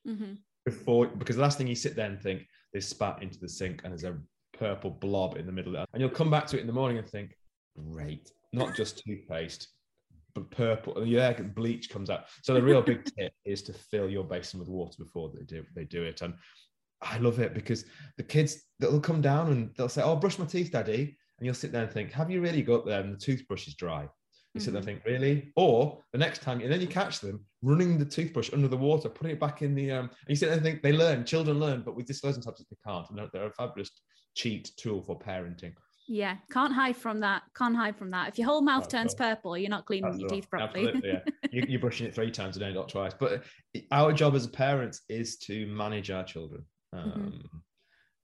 Mhm. 0.05 0.37
before 0.65 1.07
because 1.07 1.37
the 1.37 1.41
last 1.41 1.57
thing 1.57 1.67
you 1.67 1.75
sit 1.75 1.95
there 1.95 2.09
and 2.09 2.21
think 2.21 2.45
they 2.73 2.81
spat 2.81 3.23
into 3.23 3.39
the 3.39 3.47
sink 3.47 3.81
and 3.83 3.93
there's 3.93 4.03
a 4.03 4.19
purple 4.51 4.91
blob 4.91 5.37
in 5.37 5.45
the 5.45 5.51
middle. 5.51 5.75
And 5.77 5.87
you'll 6.01 6.09
come 6.09 6.29
back 6.29 6.45
to 6.47 6.57
it 6.57 6.61
in 6.61 6.67
the 6.67 6.73
morning 6.73 6.97
and 6.97 7.07
think, 7.07 7.37
great, 7.77 8.33
not 8.51 8.75
just 8.75 9.01
toothpaste, 9.05 9.69
purple. 10.41 10.97
And 10.97 11.07
yeah, 11.07 11.33
bleach 11.33 11.89
comes 11.89 12.09
out. 12.09 12.25
So 12.41 12.53
the 12.53 12.61
real 12.61 12.81
big 12.81 13.05
tip 13.05 13.33
is 13.45 13.61
to 13.63 13.73
fill 13.73 14.09
your 14.09 14.23
basin 14.23 14.59
with 14.59 14.69
water 14.69 14.95
before 14.97 15.31
they 15.33 15.43
do 15.43 15.63
they 15.75 15.85
do 15.85 16.03
it. 16.03 16.21
And 16.21 16.33
I 17.01 17.17
love 17.17 17.39
it 17.39 17.53
because 17.53 17.85
the 18.17 18.23
kids 18.23 18.63
they'll 18.79 18.99
come 18.99 19.21
down 19.21 19.51
and 19.51 19.71
they'll 19.77 19.89
say, 19.89 20.03
Oh, 20.03 20.15
brush 20.15 20.39
my 20.39 20.45
teeth, 20.45 20.71
daddy. 20.71 21.17
And 21.39 21.45
you'll 21.45 21.55
sit 21.55 21.71
there 21.71 21.83
and 21.83 21.91
think, 21.91 22.11
Have 22.11 22.31
you 22.31 22.41
really 22.41 22.61
got 22.61 22.85
there? 22.85 23.01
And 23.01 23.13
the 23.13 23.17
toothbrush 23.17 23.67
is 23.67 23.75
dry. 23.75 24.07
You 24.53 24.61
sit 24.61 24.71
there 24.71 24.79
and 24.79 24.85
think, 24.85 25.03
really? 25.03 25.51
Or 25.55 25.99
the 26.11 26.19
next 26.19 26.43
time, 26.43 26.61
and 26.61 26.71
then 26.71 26.79
you 26.79 26.85
catch 26.85 27.19
them 27.19 27.43
running 27.63 27.97
the 27.97 28.05
toothbrush 28.05 28.53
under 28.53 28.67
the 28.67 28.77
water, 28.77 29.09
putting 29.09 29.35
it 29.35 29.39
back 29.39 29.63
in 29.63 29.73
the. 29.73 29.91
Um, 29.91 30.05
and 30.05 30.29
you 30.29 30.35
sit 30.35 30.45
there 30.45 30.55
and 30.55 30.63
think 30.63 30.83
they 30.83 30.93
learn, 30.93 31.25
children 31.25 31.59
learn, 31.59 31.81
but 31.81 31.95
with 31.95 32.05
disclosing 32.05 32.43
tablets, 32.43 32.65
they 32.69 32.77
can't. 32.85 33.09
And 33.09 33.29
they're 33.33 33.47
a 33.47 33.51
fabulous 33.51 33.89
cheat 34.35 34.71
tool 34.77 35.01
for 35.01 35.17
parenting. 35.17 35.73
Yeah, 36.07 36.37
can't 36.51 36.73
hide 36.73 36.97
from 36.97 37.21
that. 37.21 37.43
Can't 37.55 37.75
hide 37.75 37.95
from 37.95 38.11
that. 38.11 38.27
If 38.29 38.37
your 38.37 38.47
whole 38.47 38.61
mouth 38.61 38.83
at 38.83 38.89
turns 38.89 39.15
purple, 39.15 39.57
you're 39.57 39.69
not 39.69 39.85
cleaning 39.85 40.11
That's 40.11 40.19
your 40.21 40.29
teeth 40.29 40.49
properly. 40.49 40.87
Absolutely, 40.87 41.09
yeah. 41.11 41.19
you, 41.51 41.63
you're 41.69 41.79
brushing 41.79 42.07
it 42.07 42.13
three 42.13 42.29
times 42.31 42.57
a 42.57 42.59
day, 42.59 42.73
not 42.73 42.89
twice. 42.89 43.13
But 43.17 43.43
our 43.91 44.11
job 44.11 44.35
as 44.35 44.45
parents 44.47 45.01
is 45.07 45.37
to 45.39 45.65
manage 45.67 46.11
our 46.11 46.23
children. 46.23 46.65
Um, 46.91 47.11
Mhm. 47.43 47.59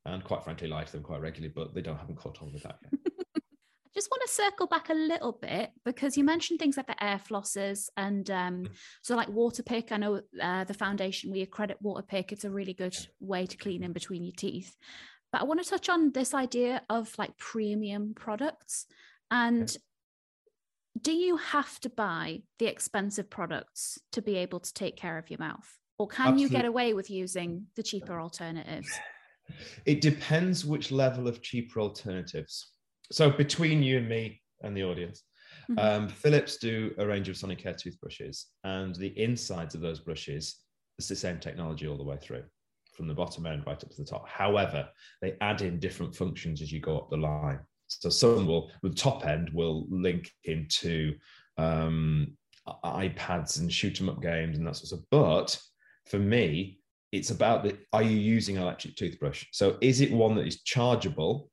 And 0.06 0.24
quite 0.24 0.44
frankly, 0.44 0.68
lie 0.68 0.86
to 0.86 0.92
them 0.92 1.04
quite 1.04 1.22
regularly, 1.22 1.54
but 1.56 1.74
they 1.76 1.82
don't 1.82 1.98
haven't 1.98 2.16
caught 2.16 2.42
on 2.42 2.52
with 2.54 2.64
that 2.64 2.78
yet. 2.82 2.94
I 3.38 3.90
just 3.94 4.10
want 4.10 4.22
to 4.26 4.34
circle 4.34 4.66
back 4.66 4.90
a 4.90 4.94
little 4.94 5.34
bit 5.34 5.72
because 5.84 6.16
you 6.18 6.24
mentioned 6.24 6.58
things 6.60 6.78
like 6.78 6.88
the 6.88 7.04
air 7.04 7.20
flossers 7.20 7.90
and 7.98 8.30
um, 8.32 8.64
Mm. 8.64 8.70
so 9.02 9.16
like 9.16 9.28
Waterpik. 9.28 9.92
I 9.92 9.98
know 9.98 10.22
uh, 10.42 10.64
the 10.64 10.74
foundation 10.74 11.32
we 11.32 11.42
accredit 11.42 11.78
Waterpik. 11.84 12.32
It's 12.32 12.46
a 12.46 12.50
really 12.50 12.74
good 12.74 12.96
way 13.20 13.46
to 13.46 13.58
clean 13.58 13.84
in 13.84 13.92
between 13.94 14.24
your 14.24 14.34
teeth. 14.36 14.76
But 15.32 15.42
I 15.42 15.44
want 15.46 15.64
to 15.64 15.70
touch 15.70 15.90
on 15.90 16.12
this 16.12 16.34
idea 16.34 16.82
of 16.90 17.14
like 17.18 17.38
premium 17.38 18.14
products 18.16 18.86
and. 19.32 19.76
Do 21.02 21.14
you 21.14 21.38
have 21.38 21.80
to 21.82 21.90
buy 21.90 22.42
the 22.58 22.66
expensive 22.66 23.30
products 23.30 24.00
to 24.12 24.22
be 24.22 24.36
able 24.36 24.60
to 24.60 24.74
take 24.74 24.98
care 24.98 25.18
of 25.18 25.30
your 25.30 25.40
mouth? 25.40 25.78
Or 25.98 26.08
can 26.08 26.38
you 26.38 26.50
get 26.50 26.66
away 26.66 26.94
with 26.94 27.10
using 27.10 27.68
the 27.76 27.84
cheaper 27.84 28.20
alternatives? 28.20 28.90
It 29.86 30.02
depends 30.02 30.66
which 30.66 30.92
level 30.92 31.28
of 31.28 31.42
cheaper 31.42 31.80
alternatives. 31.80 32.72
So 33.14 33.30
between 33.30 33.82
you 33.82 34.00
and 34.00 34.10
me 34.10 34.42
and 34.62 34.76
the 34.76 34.84
audience, 34.84 35.24
Mhm. 35.70 35.80
um, 35.80 36.10
Philips 36.10 36.58
do 36.58 36.94
a 36.98 37.08
range 37.08 37.30
of 37.30 37.36
Sonicare 37.36 37.78
toothbrushes, 37.78 38.48
and 38.64 38.96
the 38.96 39.18
insides 39.18 39.76
of 39.76 39.82
those 39.82 40.02
brushes 40.02 40.58
is 40.98 41.08
the 41.08 41.16
same 41.16 41.40
technology 41.40 41.88
all 41.88 41.98
the 41.98 42.04
way 42.04 42.18
through, 42.18 42.44
from 43.00 43.08
the 43.08 43.14
bottom 43.14 43.46
end 43.46 43.64
right 43.66 43.82
up 43.82 43.90
to 43.90 43.96
the 43.96 44.04
top. 44.04 44.28
However, 44.28 44.90
they 45.22 45.38
add 45.40 45.62
in 45.62 45.80
different 45.80 46.14
functions 46.14 46.62
as 46.62 46.70
you 46.70 46.82
go 46.82 46.98
up 46.98 47.10
the 47.10 47.16
line. 47.16 47.62
So 47.88 48.10
some 48.10 48.46
will, 48.46 48.70
the 48.84 48.90
top 48.90 49.26
end 49.26 49.50
will 49.54 49.88
link 49.90 50.30
into 50.44 51.16
um, 51.58 52.36
iPads 52.84 53.62
and 53.62 53.72
shoot 53.72 54.02
'em 54.02 54.10
up 54.10 54.22
games 54.22 54.58
and 54.58 54.68
that 54.68 54.76
sort 54.76 55.00
of. 55.00 55.10
But 55.10 55.58
for 56.08 56.20
me, 56.20 56.80
it's 57.14 57.32
about 57.32 57.64
the 57.64 57.78
are 57.94 58.04
you 58.04 58.18
using 58.18 58.58
an 58.58 58.64
electric 58.64 58.98
toothbrush? 58.98 59.46
So 59.54 59.78
is 59.80 60.02
it 60.02 60.12
one 60.12 60.36
that 60.36 60.46
is 60.46 60.62
chargeable 60.64 61.50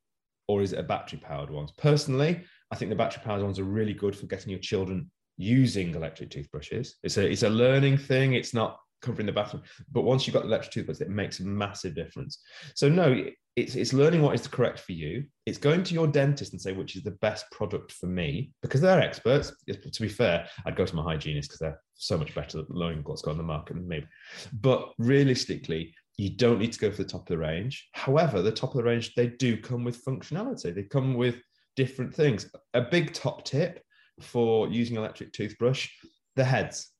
or 0.48 0.62
is 0.62 0.72
it 0.72 0.80
a 0.80 0.82
battery 0.82 1.20
powered 1.22 1.50
one? 1.50 1.68
Personally, 1.78 2.42
I 2.72 2.76
think 2.76 2.88
the 2.88 2.96
battery 2.96 3.22
powered 3.24 3.42
ones 3.42 3.60
are 3.60 3.64
really 3.64 3.94
good 3.94 4.16
for 4.16 4.26
getting 4.26 4.50
your 4.50 4.58
children 4.58 5.12
using 5.36 5.94
electric 5.94 6.30
toothbrushes. 6.30 6.96
It's 7.04 7.16
a 7.18 7.30
it's 7.30 7.44
a 7.44 7.48
learning 7.48 7.98
thing. 7.98 8.34
It's 8.34 8.52
not 8.52 8.80
covering 9.02 9.26
the 9.26 9.32
bathroom, 9.32 9.62
but 9.92 10.02
once 10.02 10.26
you've 10.26 10.34
got 10.34 10.42
the 10.42 10.48
electric 10.48 10.72
toothbrush, 10.72 11.00
it 11.00 11.10
makes 11.10 11.40
a 11.40 11.44
massive 11.44 11.94
difference. 11.94 12.40
So 12.74 12.88
no, 12.88 13.24
it's 13.56 13.74
it's 13.74 13.92
learning 13.92 14.22
what 14.22 14.34
is 14.34 14.46
correct 14.46 14.80
for 14.80 14.92
you. 14.92 15.24
It's 15.46 15.58
going 15.58 15.82
to 15.84 15.94
your 15.94 16.06
dentist 16.06 16.52
and 16.52 16.60
say 16.60 16.72
which 16.72 16.96
is 16.96 17.02
the 17.02 17.12
best 17.22 17.50
product 17.50 17.92
for 17.92 18.06
me 18.06 18.52
because 18.62 18.80
they're 18.80 19.00
experts. 19.00 19.52
To 19.68 20.02
be 20.02 20.08
fair, 20.08 20.46
I'd 20.64 20.76
go 20.76 20.84
to 20.84 20.96
my 20.96 21.02
hygienist 21.02 21.48
because 21.48 21.60
they're 21.60 21.80
so 21.94 22.18
much 22.18 22.34
better 22.34 22.60
at 22.60 22.66
knowing 22.70 23.02
what's 23.04 23.22
going 23.22 23.34
on 23.34 23.38
the 23.38 23.44
market 23.44 23.74
than 23.74 23.88
me. 23.88 24.04
But 24.52 24.92
realistically, 24.98 25.94
you 26.18 26.30
don't 26.30 26.58
need 26.58 26.72
to 26.72 26.78
go 26.78 26.90
for 26.90 27.02
the 27.02 27.08
top 27.08 27.22
of 27.22 27.26
the 27.28 27.38
range. 27.38 27.88
However, 27.92 28.42
the 28.42 28.52
top 28.52 28.70
of 28.70 28.76
the 28.76 28.84
range, 28.84 29.14
they 29.14 29.28
do 29.28 29.56
come 29.56 29.84
with 29.84 30.04
functionality. 30.04 30.74
They 30.74 30.82
come 30.84 31.14
with 31.14 31.36
different 31.76 32.14
things. 32.14 32.50
A 32.74 32.80
big 32.80 33.12
top 33.12 33.44
tip 33.44 33.82
for 34.20 34.68
using 34.68 34.96
electric 34.96 35.32
toothbrush, 35.32 35.88
the 36.34 36.44
heads. 36.44 36.90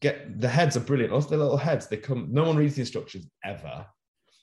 Get 0.00 0.40
the 0.40 0.48
heads 0.48 0.76
are 0.76 0.80
brilliant. 0.80 1.12
Also, 1.12 1.30
the 1.30 1.36
little 1.36 1.56
heads, 1.56 1.86
they 1.86 1.96
come, 1.96 2.28
no 2.30 2.44
one 2.44 2.56
reads 2.56 2.74
the 2.74 2.80
instructions 2.80 3.26
ever, 3.44 3.86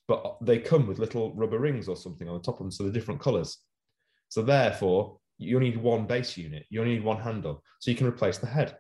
but 0.08 0.38
they 0.42 0.60
come 0.60 0.88
with 0.88 1.00
little 1.00 1.34
rubber 1.36 1.60
rings 1.60 1.88
or 1.88 1.96
something 1.96 2.28
on 2.28 2.36
the 2.36 2.44
top 2.44 2.56
of 2.56 2.60
them, 2.60 2.72
so 2.72 2.84
they're 2.84 2.92
different 2.92 3.22
colors. 3.22 3.58
So 4.30 4.42
therefore, 4.42 5.18
you 5.38 5.58
only 5.58 5.72
need 5.72 5.78
one 5.78 6.06
base 6.06 6.38
unit, 6.38 6.66
you 6.70 6.82
only 6.82 6.96
need 6.96 7.04
one 7.04 7.20
handle, 7.20 7.64
so 7.80 7.92
you 7.92 7.98
can 7.98 8.08
replace 8.08 8.38
the 8.38 8.48
head 8.48 8.78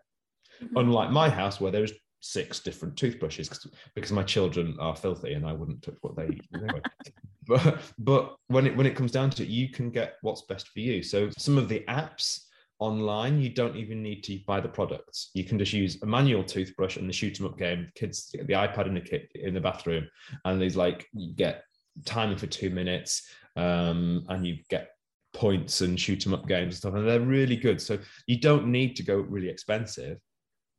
Mhm. 0.61 0.79
unlike 0.79 1.11
my 1.11 1.29
house 1.29 1.59
where 1.59 1.71
there's 1.71 1.93
six 2.19 2.59
different 2.59 2.95
toothbrushes 2.97 3.49
because 3.95 4.11
my 4.11 4.23
children 4.23 4.77
are 4.79 4.95
filthy 4.95 5.33
and 5.33 5.45
I 5.45 5.53
wouldn't 5.53 5.81
touch 5.81 5.95
what 6.01 6.15
they 6.15 6.27
eat 6.27 6.49
anyway. 6.53 6.81
but 7.47 7.81
but 7.97 8.35
when 8.47 8.67
it 8.67 8.77
when 8.77 8.85
it 8.85 8.95
comes 8.95 9.11
down 9.11 9.31
to 9.31 9.43
it, 9.43 9.49
you 9.49 9.69
can 9.69 9.89
get 9.89 10.17
what's 10.21 10.43
best 10.43 10.67
for 10.69 10.79
you. 10.79 11.01
So 11.01 11.29
some 11.37 11.57
of 11.57 11.67
the 11.67 11.83
apps 11.87 12.41
online, 12.81 13.39
you 13.39 13.49
don't 13.49 13.77
even 13.77 14.03
need 14.03 14.23
to 14.25 14.39
buy 14.45 14.59
the 14.59 14.67
products. 14.67 15.31
You 15.33 15.45
can 15.45 15.57
just 15.57 15.71
use 15.71 16.01
a 16.01 16.05
manual 16.05 16.43
toothbrush 16.43 16.97
and 16.97 17.07
the 17.07 17.13
shoot 17.13 17.39
'em 17.39 17.45
up 17.45 17.57
game. 17.57 17.89
Kids 17.95 18.29
get 18.31 18.47
the 18.47 18.53
iPad 18.53 18.87
in 18.87 18.95
the 18.95 19.01
kit 19.01 19.31
in 19.35 19.53
the 19.53 19.61
bathroom, 19.61 20.07
and 20.43 20.59
there's 20.59 20.75
like 20.75 21.07
you 21.13 21.33
get 21.33 21.63
timing 22.05 22.37
for 22.37 22.47
two 22.47 22.69
minutes, 22.69 23.29
um, 23.55 24.25
and 24.27 24.45
you 24.45 24.57
get 24.69 24.89
points 25.33 25.81
and 25.81 25.97
shoot 25.99 26.27
'em 26.27 26.33
up 26.33 26.47
games 26.47 26.73
and 26.73 26.75
stuff, 26.75 26.93
and 26.95 27.07
they're 27.07 27.21
really 27.21 27.55
good. 27.55 27.79
So 27.81 27.99
you 28.27 28.37
don't 28.39 28.67
need 28.67 28.97
to 28.97 29.03
go 29.03 29.21
really 29.21 29.47
expensive 29.49 30.19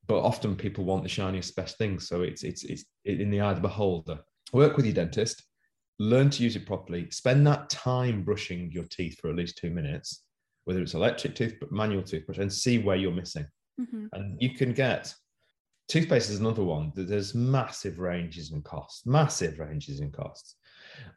but 0.06 0.20
often 0.20 0.56
people 0.56 0.84
want 0.84 1.02
the 1.02 1.08
shiniest 1.08 1.54
best 1.56 1.78
things 1.78 2.08
so 2.08 2.22
it's 2.22 2.42
it's 2.42 2.64
it's 2.64 2.84
in 3.04 3.30
the 3.30 3.40
eye 3.40 3.50
of 3.50 3.56
the 3.56 3.62
beholder 3.62 4.18
work 4.52 4.76
with 4.76 4.84
your 4.84 4.94
dentist 4.94 5.44
learn 5.98 6.30
to 6.30 6.42
use 6.42 6.56
it 6.56 6.66
properly 6.66 7.10
spend 7.10 7.46
that 7.46 7.68
time 7.70 8.22
brushing 8.22 8.70
your 8.72 8.84
teeth 8.84 9.18
for 9.20 9.30
at 9.30 9.36
least 9.36 9.58
two 9.58 9.70
minutes 9.70 10.24
whether 10.64 10.80
it's 10.80 10.94
electric 10.94 11.34
tooth 11.34 11.54
manual 11.70 12.02
toothbrush 12.02 12.38
and 12.38 12.52
see 12.52 12.78
where 12.78 12.96
you're 12.96 13.12
missing. 13.12 13.46
Mhm. 13.80 14.08
and 14.12 14.40
you 14.40 14.50
can 14.50 14.72
get 14.74 15.14
toothpaste 15.88 16.30
is 16.30 16.40
another 16.40 16.62
one. 16.62 16.92
That 16.94 17.08
there's 17.08 17.34
massive 17.34 17.98
ranges 17.98 18.52
in 18.52 18.62
costs 18.62 19.06
massive 19.06 19.58
ranges 19.58 20.00
in 20.00 20.10
costs. 20.12 20.56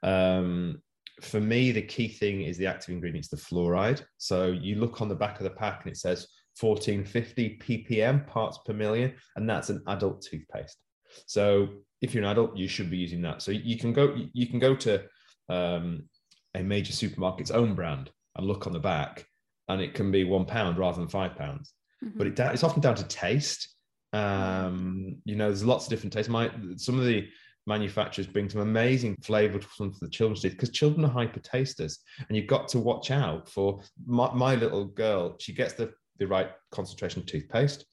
Um, 0.04 0.82
for 1.22 1.40
me 1.40 1.72
the 1.72 1.82
key 1.82 2.08
thing 2.08 2.42
is 2.42 2.58
the 2.58 2.66
active 2.68 2.90
ingredients 2.90 3.28
the 3.30 3.38
fluoride. 3.38 4.04
So 4.18 4.48
you 4.48 4.76
look 4.76 5.02
on 5.02 5.10
the 5.10 5.16
back 5.16 5.40
of 5.40 5.44
the 5.44 5.50
pack 5.50 5.84
and 5.84 5.92
it 5.92 5.98
says 5.98 6.28
1450 6.60 7.58
ppm 7.60 8.26
parts 8.26 8.58
per 8.66 8.74
million 8.74 9.14
and 9.36 9.50
that's 9.50 9.70
an 9.70 9.82
adult 9.88 10.22
toothpaste. 10.22 10.78
So 11.26 11.70
if 12.02 12.14
you're 12.14 12.24
an 12.24 12.30
adult 12.30 12.58
you 12.58 12.68
should 12.68 12.90
be 12.90 12.98
using 12.98 13.22
that. 13.24 13.42
So 13.42 13.52
you 13.52 13.78
can 13.78 13.94
go 13.94 14.16
you 14.34 14.48
can 14.48 14.60
go 14.60 14.76
to 14.76 15.04
um, 15.50 16.10
a 16.54 16.64
major 16.64 16.94
supermarket's 16.94 17.52
own 17.52 17.76
brand 17.76 18.12
and 18.36 18.48
look 18.48 18.66
on 18.66 18.74
the 18.74 18.80
back 18.80 19.26
and 19.68 19.82
it 19.82 19.94
can 19.94 20.12
be 20.12 20.24
one 20.24 20.46
pound 20.46 20.78
rather 20.78 21.00
than 21.00 21.08
five 21.10 21.36
pounds 21.36 21.74
but 22.02 22.28
Mhm. 22.28 22.32
it, 22.40 22.54
it's 22.54 22.64
often 22.64 22.82
down 22.82 22.96
to 22.96 23.04
taste. 23.08 23.74
Um, 24.14 25.18
you 25.26 25.36
know, 25.36 25.48
there's 25.48 25.66
lots 25.66 25.86
of 25.86 25.90
different 25.90 26.14
tastes. 26.14 26.30
My 26.30 26.52
some 26.78 27.00
of 27.00 27.06
the 27.06 27.28
manufacturers 27.68 28.28
bring 28.28 28.50
some 28.50 28.62
amazing 28.62 29.16
flavor 29.24 29.58
to 29.60 29.68
some 29.76 29.88
of 29.88 30.00
the 30.00 30.10
children's 30.10 30.42
teeth 30.42 30.52
because 30.52 30.70
children 30.70 31.04
are 31.06 31.10
hyper 31.12 31.40
tasters, 31.40 32.00
and 32.28 32.38
you've 32.38 32.48
got 32.48 32.68
to 32.70 32.80
watch 32.80 33.12
out 33.12 33.50
for 33.50 33.82
my, 34.06 34.32
my 34.34 34.56
little 34.56 34.86
girl. 34.86 35.36
She 35.40 35.54
gets 35.54 35.74
the 35.74 35.94
the 36.20 36.28
right 36.28 36.52
concentration 36.72 37.22
of 37.22 37.26
toothpaste, 37.28 37.86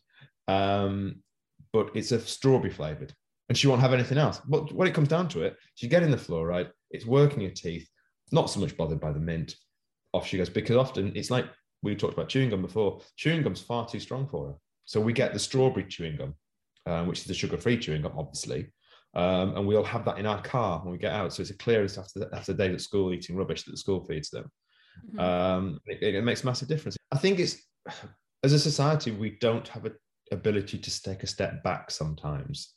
um, 0.49 1.23
but 1.73 1.91
it's 1.95 2.13
a 2.13 2.21
strawberry 2.21 2.73
flavored. 2.73 3.15
and 3.49 3.59
she 3.59 3.67
won't 3.67 3.81
have 3.83 3.93
anything 3.93 4.19
else. 4.19 4.41
But 4.49 4.73
when 4.73 4.89
it 4.89 4.95
comes 4.95 5.09
down 5.09 5.29
to 5.31 5.43
it, 5.43 5.57
she's 5.75 5.91
getting 5.91 6.11
the 6.11 6.17
fluoride, 6.17 6.71
it's 6.91 7.05
working 7.05 7.43
her 7.43 7.51
teeth, 7.51 7.87
not 8.31 8.49
so 8.49 8.61
much 8.61 8.77
bothered 8.77 9.01
by 9.01 9.13
the 9.13 9.21
mint. 9.21 9.57
Off 10.15 10.27
she 10.27 10.39
goes 10.39 10.49
because 10.51 10.77
often 10.77 11.13
it's 11.17 11.31
like 11.31 11.47
we 11.83 11.97
talked 11.97 12.15
about 12.15 12.29
chewing 12.29 12.51
gum 12.51 12.63
before. 12.63 13.01
Chewing 13.17 13.43
gum's 13.43 13.61
far 13.61 13.87
too 13.87 14.01
strong 14.01 14.27
for 14.27 14.49
her. 14.49 14.55
So 14.85 15.01
we 15.01 15.13
get 15.13 15.33
the 15.33 15.39
strawberry 15.39 15.85
chewing 15.85 16.17
gum, 16.17 16.35
um, 16.87 17.07
which 17.07 17.21
is 17.21 17.25
the 17.25 17.35
sugar-free 17.35 17.79
chewing 17.79 18.03
gum, 18.03 18.13
obviously. 18.17 18.73
Um, 19.15 19.57
and 19.57 19.67
we 19.67 19.77
all 19.77 19.85
have 19.85 20.05
that 20.07 20.19
in 20.19 20.27
our 20.27 20.41
car 20.41 20.81
when 20.81 20.93
we 20.93 20.99
get 20.99 21.13
out. 21.13 21.33
So 21.33 21.43
it's 21.43 21.51
a 21.51 21.57
clearance 21.57 21.99
after 21.99 22.29
after 22.33 22.55
days 22.55 22.75
at 22.75 22.81
school 22.81 23.13
eating 23.13 23.37
rubbish 23.37 23.65
that 23.65 23.73
the 23.73 23.77
school 23.77 24.05
feeds 24.05 24.31
them. 24.31 24.51
Mm-hmm. 25.09 25.21
Um, 25.21 25.81
it, 25.87 26.15
it, 26.15 26.25
makes 26.25 26.45
massive 26.45 26.69
difference. 26.69 26.97
I 27.11 27.19
think 27.19 27.39
it's 27.39 27.63
as 28.43 28.53
a 28.53 28.59
society 28.59 29.11
we 29.11 29.39
don't 29.41 29.67
have 29.69 29.87
a 29.87 29.93
ability 30.31 30.79
to 30.79 31.03
take 31.03 31.23
a 31.23 31.27
step 31.27 31.63
back 31.63 31.91
sometimes. 31.91 32.75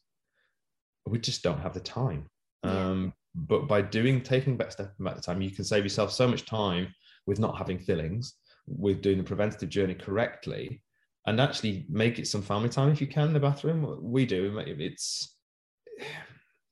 We 1.08 1.20
just 1.20 1.44
don't 1.44 1.60
have 1.60 1.74
the 1.74 1.80
time. 1.80 2.28
Yeah. 2.64 2.90
Um, 2.90 3.14
but 3.36 3.68
by 3.68 3.82
doing 3.82 4.22
taking 4.22 4.58
back 4.58 4.72
step 4.72 4.94
back 5.00 5.16
the 5.16 5.22
time, 5.22 5.42
you 5.42 5.52
can 5.52 5.66
save 5.66 5.84
yourself 5.84 6.12
so 6.12 6.28
much 6.28 6.46
time 6.46 6.94
with 7.28 7.40
not 7.40 7.58
having 7.58 7.80
fillings, 7.80 8.36
with 8.68 9.02
doing 9.02 9.18
the 9.18 9.24
preventative 9.24 9.70
journey 9.70 9.96
correctly, 9.96 10.82
and 11.28 11.40
actually 11.40 11.86
make 11.90 12.20
it 12.20 12.28
some 12.28 12.42
family 12.42 12.70
time 12.70 12.90
if 12.90 13.02
you 13.02 13.08
can 13.08 13.28
in 13.28 13.34
the 13.34 13.40
bathroom. 13.40 14.00
We 14.02 14.26
do. 14.26 14.60
It's 14.66 15.36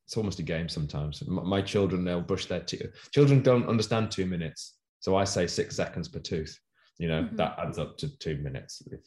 it's 0.06 0.18
almost 0.18 0.40
a 0.40 0.44
game 0.44 0.70
sometimes. 0.70 1.24
My 1.28 1.62
children 1.62 2.04
they'll 2.04 2.22
brush 2.22 2.46
their 2.46 2.60
teeth. 2.60 3.10
Children 3.14 3.42
don't 3.42 3.68
understand 3.68 4.12
two 4.12 4.26
minutes, 4.26 4.76
so 5.00 5.16
I 5.16 5.24
say 5.24 5.48
six 5.48 5.76
seconds 5.76 6.08
per 6.08 6.20
tooth. 6.20 6.58
You 7.00 7.08
know 7.08 7.24
mm-hmm. 7.24 7.36
that 7.38 7.58
adds 7.60 7.80
up 7.80 7.98
to 8.00 8.18
two 8.20 8.38
minutes. 8.38 8.82
If, 8.92 9.00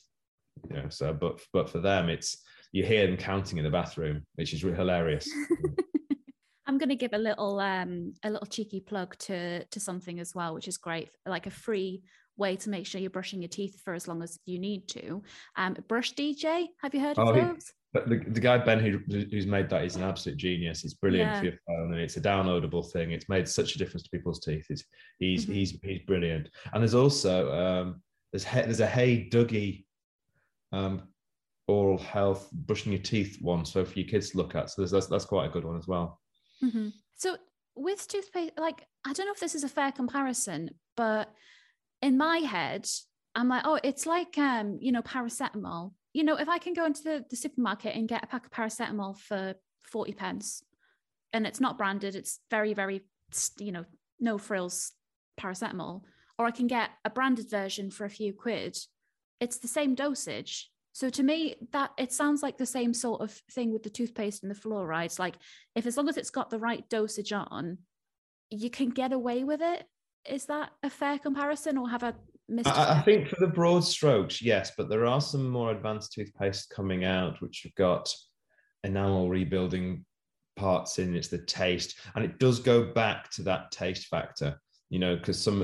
you 0.68 0.76
know, 0.76 0.88
so 0.88 1.12
but 1.12 1.40
but 1.52 1.70
for 1.70 1.78
them, 1.78 2.08
it's 2.08 2.42
you 2.72 2.84
hear 2.84 3.06
them 3.06 3.16
counting 3.16 3.58
in 3.58 3.64
the 3.64 3.70
bathroom, 3.70 4.24
which 4.34 4.52
is 4.52 4.60
hilarious. 4.60 5.28
I'm 6.66 6.78
going 6.78 6.88
to 6.88 6.96
give 6.96 7.12
a 7.12 7.18
little 7.18 7.60
um, 7.60 8.14
a 8.24 8.30
little 8.30 8.46
cheeky 8.46 8.80
plug 8.80 9.16
to 9.18 9.64
to 9.64 9.80
something 9.80 10.18
as 10.18 10.34
well, 10.34 10.54
which 10.54 10.66
is 10.66 10.76
great, 10.76 11.10
like 11.24 11.46
a 11.46 11.50
free 11.50 12.02
way 12.36 12.56
to 12.56 12.70
make 12.70 12.86
sure 12.86 13.00
you're 13.00 13.10
brushing 13.10 13.42
your 13.42 13.48
teeth 13.48 13.80
for 13.84 13.94
as 13.94 14.06
long 14.06 14.22
as 14.22 14.38
you 14.44 14.58
need 14.58 14.88
to. 14.88 15.22
Um, 15.56 15.76
Brush 15.88 16.14
DJ, 16.14 16.66
have 16.82 16.94
you 16.94 17.00
heard 17.00 17.18
oh, 17.18 17.28
of 17.28 17.34
those? 17.34 17.72
the, 18.04 18.22
the 18.28 18.40
guy 18.40 18.58
Ben 18.58 18.78
who, 18.78 18.98
who's 19.08 19.46
made 19.46 19.68
that 19.70 19.84
is 19.84 19.96
an 19.96 20.02
absolute 20.02 20.36
genius. 20.36 20.84
It's 20.84 20.94
brilliant 20.94 21.30
yeah. 21.30 21.38
for 21.38 21.44
your 21.46 21.54
phone, 21.66 21.92
and 21.92 22.00
it's 22.00 22.16
a 22.16 22.20
downloadable 22.20 22.90
thing. 22.90 23.12
It's 23.12 23.28
made 23.28 23.48
such 23.48 23.74
a 23.74 23.78
difference 23.78 24.02
to 24.04 24.10
people's 24.10 24.40
teeth. 24.40 24.66
It's, 24.68 24.84
he's 25.18 25.44
mm-hmm. 25.44 25.54
he's 25.54 25.78
he's 25.82 26.02
brilliant. 26.06 26.48
And 26.72 26.82
there's 26.82 26.94
also 26.94 27.52
um, 27.52 28.02
there's 28.32 28.44
there's 28.44 28.80
a 28.80 28.86
Hey 28.86 29.28
Duggee 29.30 29.84
um, 30.72 31.02
oral 31.68 31.98
health 31.98 32.50
brushing 32.52 32.92
your 32.92 33.02
teeth 33.02 33.38
one, 33.40 33.64
so 33.64 33.84
for 33.84 33.98
your 33.98 34.08
kids 34.08 34.30
to 34.30 34.38
look 34.38 34.54
at. 34.54 34.70
So 34.70 34.84
that's 34.84 35.06
that's 35.06 35.24
quite 35.24 35.46
a 35.46 35.52
good 35.52 35.64
one 35.64 35.78
as 35.78 35.86
well. 35.86 36.20
Mm-hmm. 36.62 36.88
So 37.16 37.36
with 37.74 38.06
toothpaste, 38.08 38.52
like 38.58 38.86
I 39.06 39.12
don't 39.12 39.26
know 39.26 39.32
if 39.32 39.40
this 39.40 39.54
is 39.54 39.64
a 39.64 39.68
fair 39.68 39.92
comparison, 39.92 40.70
but 40.96 41.32
in 42.02 42.16
my 42.16 42.38
head, 42.38 42.86
I'm 43.34 43.48
like, 43.48 43.62
oh, 43.64 43.78
it's 43.82 44.06
like 44.06 44.36
um, 44.38 44.78
you 44.80 44.92
know, 44.92 45.02
paracetamol. 45.02 45.92
You 46.12 46.24
know, 46.24 46.36
if 46.36 46.48
I 46.48 46.58
can 46.58 46.72
go 46.72 46.86
into 46.86 47.02
the, 47.02 47.24
the 47.28 47.36
supermarket 47.36 47.94
and 47.94 48.08
get 48.08 48.24
a 48.24 48.26
pack 48.26 48.46
of 48.46 48.52
paracetamol 48.52 49.18
for 49.18 49.54
40 49.82 50.12
pence 50.12 50.62
and 51.32 51.46
it's 51.46 51.60
not 51.60 51.76
branded, 51.76 52.14
it's 52.14 52.40
very, 52.50 52.72
very, 52.72 53.02
you 53.58 53.72
know, 53.72 53.84
no 54.18 54.38
frills 54.38 54.92
paracetamol, 55.38 56.02
or 56.38 56.46
I 56.46 56.50
can 56.50 56.66
get 56.66 56.90
a 57.04 57.10
branded 57.10 57.50
version 57.50 57.90
for 57.90 58.04
a 58.04 58.10
few 58.10 58.32
quid, 58.32 58.76
it's 59.40 59.58
the 59.58 59.68
same 59.68 59.94
dosage. 59.94 60.70
So 60.92 61.10
to 61.10 61.22
me, 61.22 61.56
that 61.72 61.90
it 61.98 62.12
sounds 62.12 62.42
like 62.42 62.56
the 62.56 62.64
same 62.64 62.94
sort 62.94 63.20
of 63.20 63.30
thing 63.52 63.70
with 63.70 63.82
the 63.82 63.90
toothpaste 63.90 64.42
and 64.42 64.50
the 64.50 64.58
fluorides. 64.58 65.18
Like 65.18 65.34
if 65.74 65.84
as 65.84 65.96
long 65.96 66.08
as 66.08 66.16
it's 66.16 66.30
got 66.30 66.48
the 66.48 66.58
right 66.58 66.88
dosage 66.88 67.32
on, 67.32 67.78
you 68.48 68.70
can 68.70 68.88
get 68.88 69.12
away 69.12 69.44
with 69.44 69.60
it. 69.60 69.84
Is 70.28 70.46
that 70.46 70.70
a 70.82 70.90
fair 70.90 71.18
comparison, 71.18 71.78
or 71.78 71.88
have 71.88 72.02
I 72.02 72.12
missed? 72.48 72.68
I, 72.68 72.98
I 72.98 73.02
think 73.02 73.28
for 73.28 73.36
the 73.40 73.46
broad 73.46 73.84
strokes, 73.84 74.42
yes, 74.42 74.72
but 74.76 74.88
there 74.88 75.06
are 75.06 75.20
some 75.20 75.48
more 75.48 75.70
advanced 75.70 76.12
toothpaste 76.12 76.70
coming 76.70 77.04
out 77.04 77.40
which 77.40 77.62
have 77.64 77.74
got 77.74 78.12
enamel 78.84 79.28
rebuilding 79.28 80.04
parts 80.56 80.98
in. 80.98 81.14
It's 81.14 81.28
the 81.28 81.38
taste, 81.38 81.98
and 82.14 82.24
it 82.24 82.38
does 82.38 82.58
go 82.58 82.92
back 82.92 83.30
to 83.32 83.42
that 83.42 83.70
taste 83.70 84.06
factor. 84.06 84.60
You 84.90 85.00
know, 85.00 85.16
because 85.16 85.42
some 85.42 85.62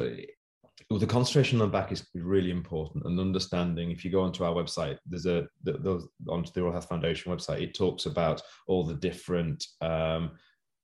well, 0.91 0.99
the 0.99 1.07
concentration 1.07 1.61
on 1.61 1.69
the 1.69 1.73
back 1.73 1.91
is 1.91 2.07
really 2.15 2.51
important 2.51 3.05
and 3.07 3.19
understanding 3.19 3.91
if 3.91 4.05
you 4.05 4.11
go 4.11 4.21
onto 4.21 4.45
our 4.45 4.53
website 4.53 4.99
there's 5.07 5.27
a 5.27 5.47
the, 5.63 5.73
the, 5.73 6.07
onto 6.29 6.53
the 6.53 6.61
oral 6.61 6.73
health 6.73 6.89
foundation 6.89 7.33
website 7.33 7.63
it 7.63 7.75
talks 7.75 8.05
about 8.05 8.43
all 8.67 8.85
the 8.85 8.95
different 8.95 9.65
um, 9.81 10.33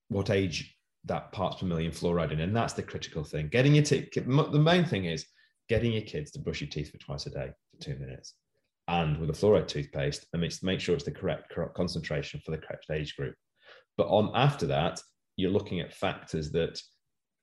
what 0.08 0.30
age 0.30 0.77
that 1.04 1.32
parts 1.32 1.60
per 1.60 1.66
million 1.66 1.92
fluoride 1.92 2.32
in 2.32 2.40
and 2.40 2.56
that's 2.56 2.74
the 2.74 2.82
critical 2.82 3.24
thing 3.24 3.48
getting 3.48 3.74
your 3.74 3.84
teeth 3.84 4.08
the 4.14 4.58
main 4.58 4.84
thing 4.84 5.04
is 5.04 5.26
getting 5.68 5.92
your 5.92 6.02
kids 6.02 6.30
to 6.30 6.40
brush 6.40 6.60
your 6.60 6.70
teeth 6.70 6.90
for 6.90 6.98
twice 6.98 7.26
a 7.26 7.30
day 7.30 7.50
for 7.70 7.80
two 7.80 7.98
minutes 7.98 8.34
and 8.88 9.18
with 9.18 9.30
a 9.30 9.32
fluoride 9.32 9.68
toothpaste 9.68 10.26
and 10.32 10.40
make, 10.40 10.52
make 10.62 10.80
sure 10.80 10.94
it's 10.94 11.04
the 11.04 11.10
correct, 11.10 11.50
correct 11.50 11.74
concentration 11.74 12.40
for 12.44 12.50
the 12.50 12.58
correct 12.58 12.86
age 12.90 13.14
group 13.16 13.34
but 13.96 14.08
on 14.08 14.30
after 14.34 14.66
that 14.66 15.00
you're 15.36 15.50
looking 15.50 15.80
at 15.80 15.94
factors 15.94 16.50
that 16.50 16.80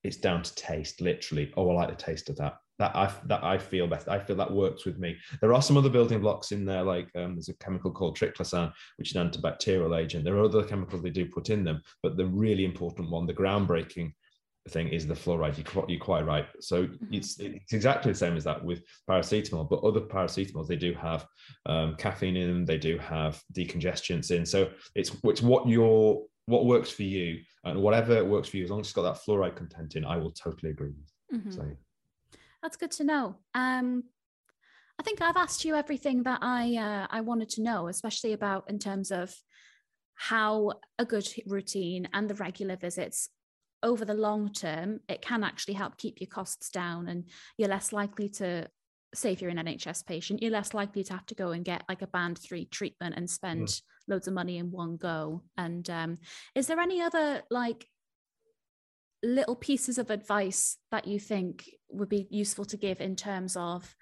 it's 0.05 0.17
down 0.17 0.43
to 0.43 0.55
taste, 0.55 1.01
literally. 1.01 1.51
Oh, 1.57 1.71
I 1.71 1.73
like 1.73 1.89
the 1.89 2.03
taste 2.03 2.29
of 2.29 2.35
that. 2.37 2.57
That 2.77 2.93
I 2.95 3.09
that 3.27 3.43
I 3.43 3.57
feel 3.57 3.87
better. 3.87 4.11
I 4.11 4.19
feel 4.19 4.35
that 4.35 4.51
works 4.51 4.85
with 4.85 4.97
me. 4.99 5.15
There 5.39 5.53
are 5.53 5.61
some 5.61 5.77
other 5.77 5.89
building 5.89 6.19
blocks 6.19 6.51
in 6.51 6.65
there, 6.65 6.83
like 6.83 7.09
um, 7.15 7.35
there's 7.35 7.47
a 7.47 7.55
chemical 7.55 7.91
called 7.91 8.17
triclosan, 8.17 8.73
which 8.97 9.11
is 9.11 9.15
an 9.15 9.29
antibacterial 9.29 9.97
agent. 9.97 10.25
There 10.25 10.35
are 10.35 10.43
other 10.43 10.63
chemicals 10.63 11.01
they 11.01 11.09
do 11.09 11.25
put 11.25 11.49
in 11.49 11.63
them, 11.63 11.81
but 12.03 12.17
the 12.17 12.25
really 12.25 12.65
important 12.65 13.09
one, 13.09 13.25
the 13.25 13.33
groundbreaking 13.33 14.11
thing, 14.67 14.89
is 14.89 15.07
the 15.07 15.13
fluoride. 15.13 15.57
You're, 15.57 15.85
you're 15.87 15.99
quite 15.99 16.25
right. 16.25 16.47
So 16.59 16.83
mm-hmm. 16.83 17.13
it's 17.13 17.39
it's 17.39 17.71
exactly 17.71 18.11
the 18.11 18.17
same 18.17 18.35
as 18.35 18.43
that 18.43 18.61
with 18.61 18.83
paracetamol, 19.09 19.69
but 19.69 19.83
other 19.83 20.01
paracetamols 20.01 20.67
they 20.67 20.75
do 20.75 20.93
have 20.95 21.25
um, 21.67 21.95
caffeine 21.95 22.35
in 22.35 22.49
them. 22.49 22.65
They 22.65 22.77
do 22.77 22.97
have 22.97 23.41
decongestants 23.53 24.31
in. 24.31 24.45
So 24.45 24.69
it's 24.95 25.15
it's 25.23 25.41
what 25.41 25.69
your 25.69 26.25
what 26.47 26.65
works 26.65 26.91
for 26.91 27.03
you 27.03 27.39
and 27.63 27.81
whatever 27.81 28.23
works 28.23 28.49
for 28.49 28.57
you, 28.57 28.63
as 28.63 28.69
long 28.69 28.81
as 28.81 28.87
it's 28.87 28.93
got 28.93 29.01
that 29.03 29.21
fluoride 29.25 29.55
content 29.55 29.95
in, 29.95 30.05
I 30.05 30.17
will 30.17 30.31
totally 30.31 30.71
agree 30.71 30.91
with. 30.91 31.41
Mm-hmm. 31.41 31.51
So 31.51 31.77
that's 32.65 32.77
good 32.77 32.89
to 32.89 33.03
know. 33.03 33.35
Um, 33.53 34.05
I 34.99 35.03
think 35.03 35.21
I've 35.21 35.37
asked 35.37 35.63
you 35.65 35.75
everything 35.75 36.23
that 36.23 36.39
I 36.41 36.75
uh, 36.77 37.07
I 37.11 37.21
wanted 37.21 37.49
to 37.49 37.61
know, 37.61 37.89
especially 37.89 38.33
about 38.33 38.67
in 38.67 38.79
terms 38.79 39.11
of 39.11 39.31
how 40.15 40.73
a 40.97 41.05
good 41.05 41.27
routine 41.45 42.07
and 42.11 42.27
the 42.27 42.33
regular 42.33 42.75
visits 42.75 43.29
over 43.83 44.03
the 44.03 44.15
long 44.15 44.51
term 44.51 44.99
it 45.07 45.21
can 45.21 45.43
actually 45.43 45.75
help 45.75 45.97
keep 45.97 46.19
your 46.19 46.29
costs 46.29 46.69
down 46.69 47.07
and 47.07 47.29
you're 47.57 47.69
less 47.69 47.93
likely 47.93 48.29
to 48.29 48.67
say 49.13 49.33
if 49.33 49.41
you're 49.41 49.51
an 49.51 49.57
NHS 49.57 50.03
patient, 50.07 50.41
you're 50.41 50.51
less 50.51 50.73
likely 50.73 51.03
to 51.03 51.13
have 51.13 51.25
to 51.27 51.35
go 51.35 51.51
and 51.51 51.63
get 51.63 51.83
like 51.87 52.01
a 52.01 52.07
band 52.07 52.39
three 52.39 52.65
treatment 52.65 53.13
and 53.15 53.29
spend 53.29 53.67
mm. 53.67 53.81
loads 54.07 54.27
of 54.27 54.33
money 54.33 54.57
in 54.57 54.71
one 54.71 54.97
go. 54.97 55.43
And 55.55 55.87
um, 55.89 56.17
is 56.55 56.65
there 56.65 56.79
any 56.79 56.99
other 56.99 57.43
like 57.51 57.85
little 59.25 59.55
pieces 59.55 59.97
of 59.97 60.09
advice 60.09 60.77
that 60.91 61.07
you 61.07 61.19
think 61.19 61.69
would 61.89 62.09
be 62.09 62.27
useful 62.29 62.65
to 62.65 62.77
give 62.77 63.01
in 63.01 63.15
terms 63.15 63.57
of 63.57 63.95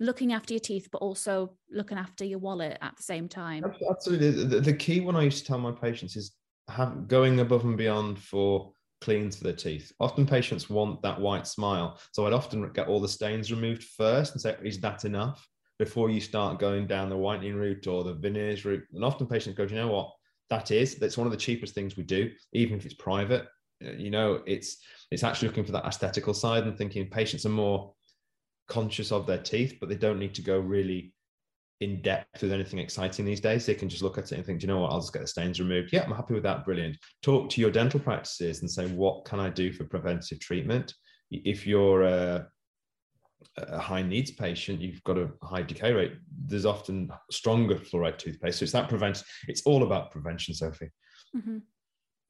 looking 0.00 0.32
after 0.32 0.54
your 0.54 0.60
teeth, 0.60 0.88
but 0.90 0.98
also 0.98 1.56
looking 1.70 1.98
after 1.98 2.24
your 2.24 2.38
wallet 2.38 2.78
at 2.80 2.96
the 2.96 3.02
same 3.02 3.28
time? 3.28 3.64
Absolutely. 3.88 4.44
The, 4.44 4.60
the 4.60 4.72
key 4.72 5.00
one 5.00 5.16
I 5.16 5.22
used 5.22 5.38
to 5.38 5.44
tell 5.44 5.58
my 5.58 5.72
patients 5.72 6.16
is 6.16 6.32
have 6.68 7.08
going 7.08 7.40
above 7.40 7.64
and 7.64 7.76
beyond 7.76 8.18
for 8.18 8.72
cleans 9.00 9.36
for 9.36 9.44
the 9.44 9.52
teeth. 9.52 9.92
Often 10.00 10.26
patients 10.26 10.70
want 10.70 11.02
that 11.02 11.20
white 11.20 11.46
smile. 11.46 12.00
So 12.12 12.26
I'd 12.26 12.32
often 12.32 12.72
get 12.72 12.88
all 12.88 13.00
the 13.00 13.08
stains 13.08 13.52
removed 13.52 13.84
first 13.84 14.32
and 14.32 14.40
say, 14.40 14.56
is 14.64 14.80
that 14.80 15.04
enough? 15.04 15.46
Before 15.78 16.08
you 16.08 16.20
start 16.20 16.58
going 16.58 16.86
down 16.86 17.10
the 17.10 17.16
whitening 17.16 17.56
route 17.56 17.86
or 17.86 18.02
the 18.02 18.14
veneers 18.14 18.64
route. 18.64 18.84
And 18.94 19.04
often 19.04 19.26
patients 19.26 19.56
go, 19.56 19.64
you 19.64 19.76
know 19.76 19.88
what? 19.88 20.10
That 20.48 20.70
is, 20.70 20.94
that's 20.96 21.18
one 21.18 21.26
of 21.26 21.32
the 21.32 21.36
cheapest 21.36 21.74
things 21.74 21.96
we 21.96 22.04
do, 22.04 22.30
even 22.52 22.78
if 22.78 22.84
it's 22.84 22.94
private. 22.94 23.46
You 23.80 24.10
know, 24.10 24.42
it's 24.46 24.78
it's 25.10 25.24
actually 25.24 25.48
looking 25.48 25.64
for 25.64 25.72
that 25.72 25.84
aesthetical 25.84 26.34
side 26.34 26.64
and 26.64 26.76
thinking 26.76 27.08
patients 27.10 27.44
are 27.44 27.50
more 27.50 27.92
conscious 28.68 29.12
of 29.12 29.26
their 29.26 29.38
teeth, 29.38 29.76
but 29.80 29.88
they 29.88 29.96
don't 29.96 30.18
need 30.18 30.34
to 30.34 30.42
go 30.42 30.58
really 30.58 31.12
in 31.80 32.00
depth 32.02 32.40
with 32.40 32.52
anything 32.52 32.78
exciting 32.78 33.24
these 33.24 33.40
days. 33.40 33.66
They 33.66 33.74
can 33.74 33.88
just 33.88 34.02
look 34.02 34.16
at 34.16 34.30
it 34.30 34.36
and 34.36 34.46
think, 34.46 34.62
you 34.62 34.68
know 34.68 34.78
what, 34.78 34.92
I'll 34.92 35.00
just 35.00 35.12
get 35.12 35.22
the 35.22 35.28
stains 35.28 35.60
removed. 35.60 35.92
Yeah, 35.92 36.04
I'm 36.04 36.14
happy 36.14 36.34
with 36.34 36.44
that. 36.44 36.64
Brilliant. 36.64 36.96
Talk 37.22 37.50
to 37.50 37.60
your 37.60 37.70
dental 37.70 38.00
practices 38.00 38.60
and 38.60 38.70
say, 38.70 38.86
what 38.86 39.24
can 39.24 39.40
I 39.40 39.50
do 39.50 39.72
for 39.72 39.84
preventative 39.84 40.40
treatment? 40.40 40.94
If 41.30 41.66
you're 41.66 42.02
a, 42.04 42.46
a 43.58 43.78
high 43.78 44.02
needs 44.02 44.30
patient, 44.30 44.80
you've 44.80 45.02
got 45.04 45.18
a 45.18 45.30
high 45.42 45.62
decay 45.62 45.92
rate. 45.92 46.12
There's 46.46 46.64
often 46.64 47.10
stronger 47.30 47.74
fluoride 47.74 48.18
toothpaste. 48.18 48.60
So 48.60 48.62
it's 48.62 48.72
that 48.72 48.88
prevention. 48.88 49.26
It's 49.48 49.62
all 49.62 49.82
about 49.82 50.12
prevention, 50.12 50.54
Sophie. 50.54 50.90
Mm-hmm. 51.36 51.58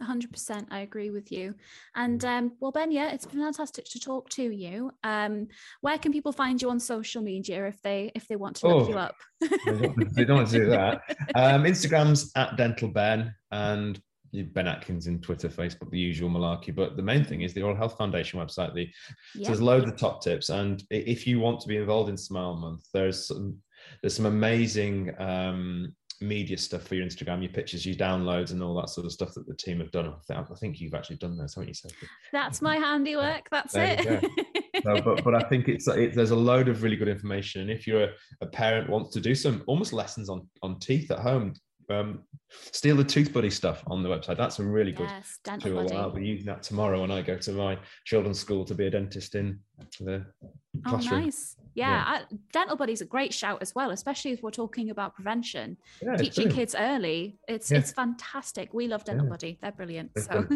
100% 0.02 0.66
i 0.70 0.80
agree 0.80 1.10
with 1.10 1.30
you. 1.30 1.54
And 1.94 2.24
um, 2.24 2.52
well 2.60 2.72
ben 2.72 2.90
yeah 2.90 3.12
it's 3.12 3.26
been 3.26 3.40
fantastic 3.40 3.84
to 3.86 4.00
talk 4.00 4.28
to 4.30 4.42
you. 4.42 4.90
Um, 5.02 5.48
where 5.80 5.98
can 5.98 6.12
people 6.12 6.32
find 6.32 6.60
you 6.60 6.70
on 6.70 6.80
social 6.80 7.22
media 7.22 7.66
if 7.66 7.80
they 7.82 8.10
if 8.14 8.26
they 8.28 8.36
want 8.36 8.56
to 8.56 8.68
look 8.68 8.88
oh, 8.88 8.90
you 8.90 8.98
up? 8.98 9.14
they, 9.40 9.48
don't, 9.66 10.14
they, 10.14 10.24
don't, 10.24 10.36
want 10.38 10.48
to 10.50 10.58
do 10.58 10.66
that. 10.66 11.02
Um, 11.34 11.64
instagram's 11.64 12.30
at 12.36 12.56
dental 12.56 12.88
ben 12.88 13.34
and 13.50 14.00
Ben 14.42 14.66
Atkins 14.66 15.06
in 15.06 15.20
Twitter, 15.20 15.48
Facebook, 15.48 15.90
the 15.90 15.98
usual 15.98 16.28
malarkey. 16.28 16.74
But 16.74 16.96
the 16.96 17.02
main 17.02 17.24
thing 17.24 17.42
is 17.42 17.54
the 17.54 17.62
Oral 17.62 17.76
Health 17.76 17.96
Foundation 17.96 18.40
website. 18.40 18.74
The 18.74 18.88
so 19.36 19.44
there's 19.44 19.60
loads 19.60 19.88
of 19.88 19.96
top 19.96 20.22
tips, 20.22 20.48
and 20.48 20.82
if 20.90 21.26
you 21.26 21.38
want 21.38 21.60
to 21.60 21.68
be 21.68 21.76
involved 21.76 22.10
in 22.10 22.16
Smile 22.16 22.56
Month, 22.56 22.84
there's 22.92 23.28
some 23.28 23.58
there's 24.02 24.16
some 24.16 24.26
amazing 24.26 25.14
um, 25.20 25.94
media 26.20 26.56
stuff 26.56 26.82
for 26.82 26.94
your 26.94 27.06
Instagram, 27.06 27.42
your 27.42 27.52
pictures, 27.52 27.84
your 27.84 27.96
downloads, 27.96 28.52
and 28.52 28.62
all 28.62 28.74
that 28.76 28.88
sort 28.88 29.06
of 29.06 29.12
stuff 29.12 29.34
that 29.34 29.46
the 29.46 29.54
team 29.54 29.80
have 29.80 29.90
done. 29.90 30.14
I 30.30 30.42
think 30.60 30.80
you've 30.80 30.94
actually 30.94 31.16
done 31.16 31.36
those, 31.36 31.54
haven't 31.54 31.68
you, 31.68 31.74
Sophie? 31.74 32.06
That's 32.32 32.62
my 32.62 32.76
handiwork. 32.76 33.48
That's 33.50 33.74
there 33.74 33.96
it. 33.98 34.84
so, 34.84 35.00
but 35.02 35.24
but 35.24 35.34
I 35.34 35.48
think 35.48 35.68
it's 35.68 35.86
it, 35.88 36.14
there's 36.14 36.30
a 36.30 36.36
load 36.36 36.68
of 36.68 36.82
really 36.82 36.96
good 36.96 37.08
information, 37.08 37.62
and 37.62 37.70
if 37.70 37.86
you're 37.86 38.04
a, 38.04 38.10
a 38.40 38.46
parent 38.46 38.88
wants 38.88 39.10
to 39.14 39.20
do 39.20 39.34
some 39.34 39.62
almost 39.66 39.92
lessons 39.92 40.28
on 40.28 40.48
on 40.62 40.78
teeth 40.78 41.10
at 41.10 41.18
home, 41.18 41.54
um, 41.90 42.22
steal 42.50 42.96
the 42.96 43.04
tooth 43.04 43.32
buddy 43.32 43.50
stuff 43.50 43.82
on 43.86 44.02
the 44.02 44.08
website. 44.08 44.36
That's 44.36 44.58
a 44.58 44.64
really 44.64 44.92
good 44.92 45.08
yes, 45.08 45.38
tool. 45.60 45.74
Buddy. 45.74 45.94
I'll 45.94 46.10
be 46.10 46.26
using 46.26 46.46
that 46.46 46.62
tomorrow 46.62 47.00
when 47.00 47.10
I 47.10 47.22
go 47.22 47.36
to 47.36 47.52
my 47.52 47.78
children's 48.04 48.38
school 48.38 48.64
to 48.64 48.74
be 48.74 48.86
a 48.86 48.90
dentist 48.90 49.34
in 49.34 49.58
the 50.00 50.24
oh, 50.44 50.88
classroom. 50.88 51.20
Oh, 51.20 51.24
nice. 51.24 51.56
Yeah, 51.74 51.90
yeah. 51.90 52.04
I, 52.06 52.34
dental 52.52 52.76
buddy's 52.76 53.00
a 53.00 53.04
great 53.04 53.34
shout 53.34 53.58
as 53.60 53.74
well, 53.74 53.90
especially 53.90 54.32
if 54.32 54.42
we're 54.42 54.50
talking 54.50 54.90
about 54.90 55.14
prevention, 55.14 55.76
yeah, 56.02 56.16
teaching 56.16 56.50
kids 56.50 56.74
early. 56.78 57.38
It's 57.48 57.70
yeah. 57.70 57.78
it's 57.78 57.92
fantastic. 57.92 58.72
We 58.72 58.86
love 58.88 59.04
dental 59.04 59.26
buddy; 59.26 59.58
they're 59.60 59.72
brilliant. 59.72 60.12
It's 60.14 60.26
so, 60.26 60.46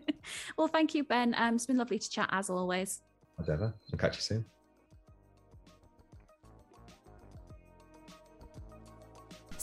well, 0.58 0.68
thank 0.68 0.94
you, 0.94 1.04
Ben. 1.04 1.34
Um, 1.38 1.54
it's 1.54 1.66
been 1.66 1.78
lovely 1.78 1.98
to 1.98 2.10
chat 2.10 2.28
as 2.32 2.50
always. 2.50 3.02
Whatever. 3.36 3.74
I'll 3.92 3.98
catch 3.98 4.16
you 4.16 4.22
soon. 4.22 4.44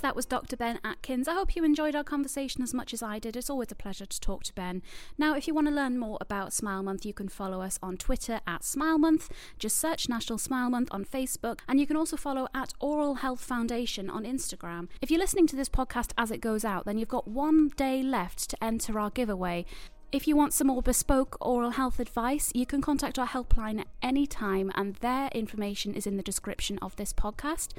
That 0.04 0.18
was 0.18 0.26
Dr. 0.26 0.58
Ben 0.58 0.82
Atkins. 0.84 1.30
I 1.30 1.34
hope 1.34 1.56
you 1.56 1.64
enjoyed 1.64 1.96
our 1.96 2.04
conversation 2.04 2.62
as 2.62 2.74
much 2.74 2.94
as 2.94 3.02
I 3.02 3.20
did. 3.20 3.38
It's 3.38 3.50
always 3.50 3.72
a 3.72 3.76
pleasure 3.76 4.06
to 4.06 4.20
talk 4.20 4.44
to 4.44 4.54
Ben. 4.54 4.82
Now, 5.18 5.34
if 5.34 5.48
you 5.48 5.54
want 5.54 5.68
to 5.68 5.74
learn 5.74 5.98
more 5.98 6.18
about 6.20 6.52
Smile 6.52 6.84
Month, 6.84 7.06
you 7.06 7.14
can 7.14 7.30
follow 7.30 7.62
us 7.62 7.80
on 7.82 7.96
Twitter 7.96 8.42
at 8.46 8.66
Smile 8.66 8.98
Month. 8.98 9.32
Just 9.58 9.78
search 9.78 10.10
National 10.10 10.38
Smile 10.38 10.70
Month 10.70 10.90
on 10.92 11.06
Facebook, 11.06 11.62
and 11.70 11.80
you 11.80 11.88
can 11.88 11.96
also 11.96 12.18
follow 12.18 12.50
at 12.54 12.74
Oral 12.82 13.16
Health 13.16 13.42
Foundation 13.46 14.10
on 14.10 14.26
Instagram. 14.26 14.90
If 15.02 15.10
you're 15.10 15.22
listening 15.22 15.48
to 15.48 15.56
this 15.56 15.70
podcast 15.70 16.12
as 16.18 16.32
it 16.32 16.42
goes 16.42 16.66
out, 16.66 16.84
then 16.84 16.98
you've 16.98 17.08
got 17.08 17.30
one 17.30 17.70
day 17.70 18.04
left 18.04 18.50
to 18.50 18.62
enter 18.62 19.00
our 19.00 19.10
giveaway. 19.10 19.66
If 20.12 20.28
you 20.28 20.36
want 20.36 20.54
some 20.54 20.68
more 20.68 20.84
bespoke 20.84 21.38
oral 21.42 21.72
health 21.72 22.00
advice, 22.00 22.52
you 22.54 22.68
can 22.68 22.82
contact 22.82 23.18
our 23.18 23.26
helpline 23.26 23.80
at 23.80 23.88
any 24.02 24.28
time, 24.28 24.70
and 24.76 24.96
their 24.98 25.30
information 25.30 25.96
is 25.96 26.06
in 26.06 26.18
the 26.18 26.24
description 26.24 26.78
of 26.84 26.98
this 26.98 27.14
podcast. 27.14 27.70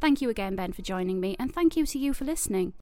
Thank 0.00 0.22
you 0.22 0.30
again, 0.30 0.56
Ben, 0.56 0.72
for 0.72 0.82
joining 0.82 1.20
me, 1.20 1.36
and 1.38 1.54
thank 1.54 1.76
you 1.76 1.84
to 1.86 1.98
you 1.98 2.14
for 2.14 2.24
listening. 2.24 2.72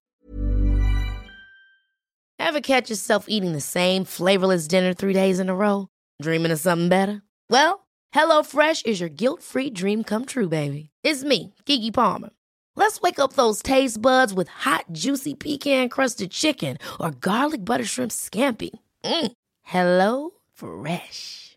Ever 2.38 2.60
catch 2.60 2.88
yourself 2.88 3.26
eating 3.28 3.52
the 3.52 3.60
same 3.60 4.04
flavorless 4.04 4.68
dinner 4.68 4.94
three 4.94 5.12
days 5.12 5.40
in 5.40 5.48
a 5.48 5.54
row? 5.54 5.88
Dreaming 6.22 6.52
of 6.52 6.60
something 6.60 6.88
better? 6.88 7.22
Well, 7.50 7.86
HelloFresh 8.14 8.86
is 8.86 9.00
your 9.00 9.08
guilt 9.08 9.42
free 9.42 9.70
dream 9.70 10.04
come 10.04 10.24
true, 10.24 10.48
baby. 10.48 10.90
It's 11.02 11.24
me, 11.24 11.54
Keke 11.66 11.92
Palmer. 11.92 12.30
Let's 12.76 13.00
wake 13.00 13.18
up 13.18 13.32
those 13.32 13.60
taste 13.60 14.00
buds 14.00 14.32
with 14.32 14.46
hot, 14.46 14.84
juicy 14.92 15.34
pecan 15.34 15.88
crusted 15.88 16.30
chicken 16.30 16.78
or 17.00 17.10
garlic 17.10 17.64
butter 17.64 17.84
shrimp 17.84 18.12
scampi. 18.12 18.70
Mm. 19.04 19.32
Hello 19.62 20.30
Fresh. 20.54 21.56